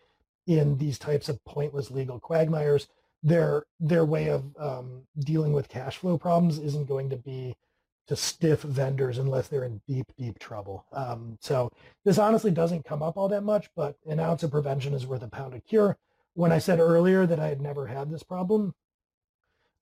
in 0.46 0.78
these 0.78 0.98
types 0.98 1.28
of 1.28 1.44
pointless 1.44 1.90
legal 1.90 2.18
quagmires. 2.18 2.88
Their 3.22 3.64
their 3.80 4.04
way 4.04 4.28
of 4.28 4.44
um, 4.58 5.02
dealing 5.18 5.52
with 5.52 5.68
cash 5.68 5.96
flow 5.98 6.16
problems 6.16 6.58
isn't 6.58 6.88
going 6.88 7.10
to 7.10 7.16
be 7.16 7.56
to 8.06 8.14
stiff 8.14 8.62
vendors 8.62 9.18
unless 9.18 9.48
they're 9.48 9.64
in 9.64 9.80
deep 9.86 10.06
deep 10.16 10.38
trouble. 10.38 10.86
Um, 10.92 11.38
so 11.40 11.72
this 12.04 12.18
honestly 12.18 12.50
doesn't 12.50 12.84
come 12.84 13.02
up 13.02 13.16
all 13.16 13.28
that 13.28 13.42
much, 13.42 13.68
but 13.74 13.96
an 14.06 14.20
ounce 14.20 14.42
of 14.42 14.52
prevention 14.52 14.94
is 14.94 15.06
worth 15.06 15.22
a 15.22 15.28
pound 15.28 15.54
of 15.54 15.64
cure. 15.66 15.96
When 16.34 16.52
I 16.52 16.58
said 16.58 16.78
earlier 16.78 17.26
that 17.26 17.40
I 17.40 17.48
had 17.48 17.60
never 17.60 17.86
had 17.86 18.10
this 18.10 18.22
problem, 18.22 18.74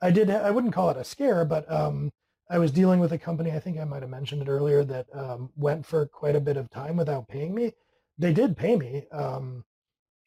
I 0.00 0.10
did. 0.10 0.30
I 0.30 0.50
wouldn't 0.50 0.74
call 0.74 0.90
it 0.90 0.96
a 0.96 1.04
scare, 1.04 1.44
but 1.44 1.70
um, 1.70 2.12
I 2.50 2.58
was 2.58 2.70
dealing 2.70 3.00
with 3.00 3.12
a 3.12 3.18
company, 3.18 3.52
I 3.52 3.58
think 3.58 3.78
I 3.78 3.84
might 3.84 4.02
have 4.02 4.10
mentioned 4.10 4.42
it 4.42 4.48
earlier, 4.48 4.84
that 4.84 5.06
um, 5.14 5.50
went 5.56 5.86
for 5.86 6.06
quite 6.06 6.36
a 6.36 6.40
bit 6.40 6.56
of 6.56 6.70
time 6.70 6.96
without 6.96 7.28
paying 7.28 7.54
me. 7.54 7.72
They 8.18 8.32
did 8.32 8.56
pay 8.56 8.76
me. 8.76 9.06
Um, 9.10 9.64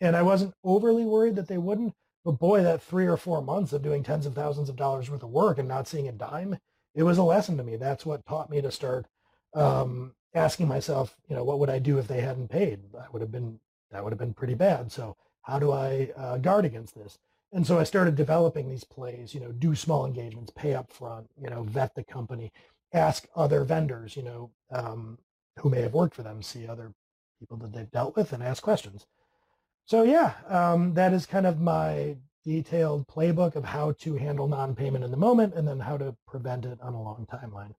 and 0.02 0.16
I 0.16 0.24
wasn't 0.24 0.54
overly 0.64 1.06
worried 1.06 1.36
that 1.36 1.48
they 1.48 1.58
wouldn't. 1.58 1.94
But 2.26 2.40
boy, 2.40 2.64
that 2.64 2.82
three 2.82 3.06
or 3.06 3.18
four 3.18 3.42
months 3.42 3.72
of 3.72 3.82
doing 3.82 4.04
tens 4.04 4.26
of 4.26 4.36
thousands 4.36 4.70
of 4.70 4.76
dollars 4.76 5.10
worth 5.10 5.24
of 5.24 5.30
work 5.30 5.58
and 5.58 5.68
not 5.68 5.88
seeing 5.88 6.08
a 6.08 6.12
dime, 6.12 6.58
it 6.94 7.04
was 7.04 7.18
a 7.18 7.24
lesson 7.24 7.56
to 7.58 7.64
me. 7.64 7.76
That's 7.76 8.06
what 8.06 8.26
taught 8.26 8.50
me 8.50 8.62
to 8.62 8.72
start 8.72 9.06
um, 9.54 10.14
asking 10.34 10.68
myself, 10.68 11.16
you 11.30 11.36
know, 11.36 11.44
what 11.44 11.60
would 11.60 11.70
I 11.70 11.80
do 11.80 11.98
if 12.00 12.08
they 12.08 12.22
hadn't 12.22 12.50
paid? 12.50 12.92
That 12.94 13.14
would 13.14 13.22
have 13.22 13.32
been 13.32 13.60
that 13.92 14.04
would 14.04 14.12
have 14.12 14.20
been 14.20 14.34
pretty 14.34 14.56
bad. 14.56 14.92
So 14.92 15.16
how 15.44 15.60
do 15.60 15.72
I 15.72 16.12
uh, 16.18 16.38
guard 16.38 16.66
against 16.66 16.96
this? 16.96 17.18
And 17.54 17.66
so 17.66 17.80
I 17.80 17.84
started 17.84 18.16
developing 18.16 18.70
these 18.70 18.84
plays, 18.84 19.34
you 19.34 19.40
know, 19.40 19.52
do 19.52 19.74
small 19.74 20.06
engagements, 20.06 20.52
pay 20.56 20.74
up 20.74 20.92
front, 20.92 21.30
you 21.42 21.50
know, 21.50 21.64
vet 21.64 21.96
the 21.96 22.04
company, 22.04 22.52
ask 22.94 23.28
other 23.36 23.64
vendors, 23.64 24.18
you 24.18 24.24
know, 24.24 24.52
um, 24.72 25.18
who 25.60 25.70
may 25.70 25.82
have 25.82 25.94
worked 25.94 26.16
for 26.16 26.24
them, 26.24 26.42
see 26.42 26.68
other 26.68 26.94
people 27.40 27.58
that 27.58 27.74
they've 27.74 27.92
dealt 27.92 28.16
with 28.16 28.34
and 28.34 28.44
ask 28.44 28.62
questions. 28.62 29.06
So 29.86 30.04
yeah, 30.04 30.34
um, 30.48 30.94
that 30.96 31.14
is 31.14 31.26
kind 31.26 31.46
of 31.48 31.62
my 31.62 32.18
detailed 32.44 33.08
playbook 33.08 33.56
of 33.56 33.64
how 33.64 33.94
to 33.94 34.16
handle 34.16 34.48
non-payment 34.48 35.04
in 35.04 35.12
the 35.12 35.18
moment 35.18 35.54
and 35.54 35.68
then 35.68 35.80
how 35.80 35.98
to 35.98 36.16
prevent 36.28 36.66
it 36.66 36.80
on 36.82 36.94
a 36.94 37.02
long 37.02 37.26
timeline. 37.32 37.74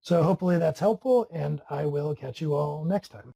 So 0.00 0.24
hopefully 0.24 0.58
that's 0.58 0.80
helpful 0.80 1.28
and 1.32 1.62
I 1.70 1.86
will 1.86 2.14
catch 2.16 2.40
you 2.40 2.54
all 2.54 2.84
next 2.84 3.10
time. 3.10 3.30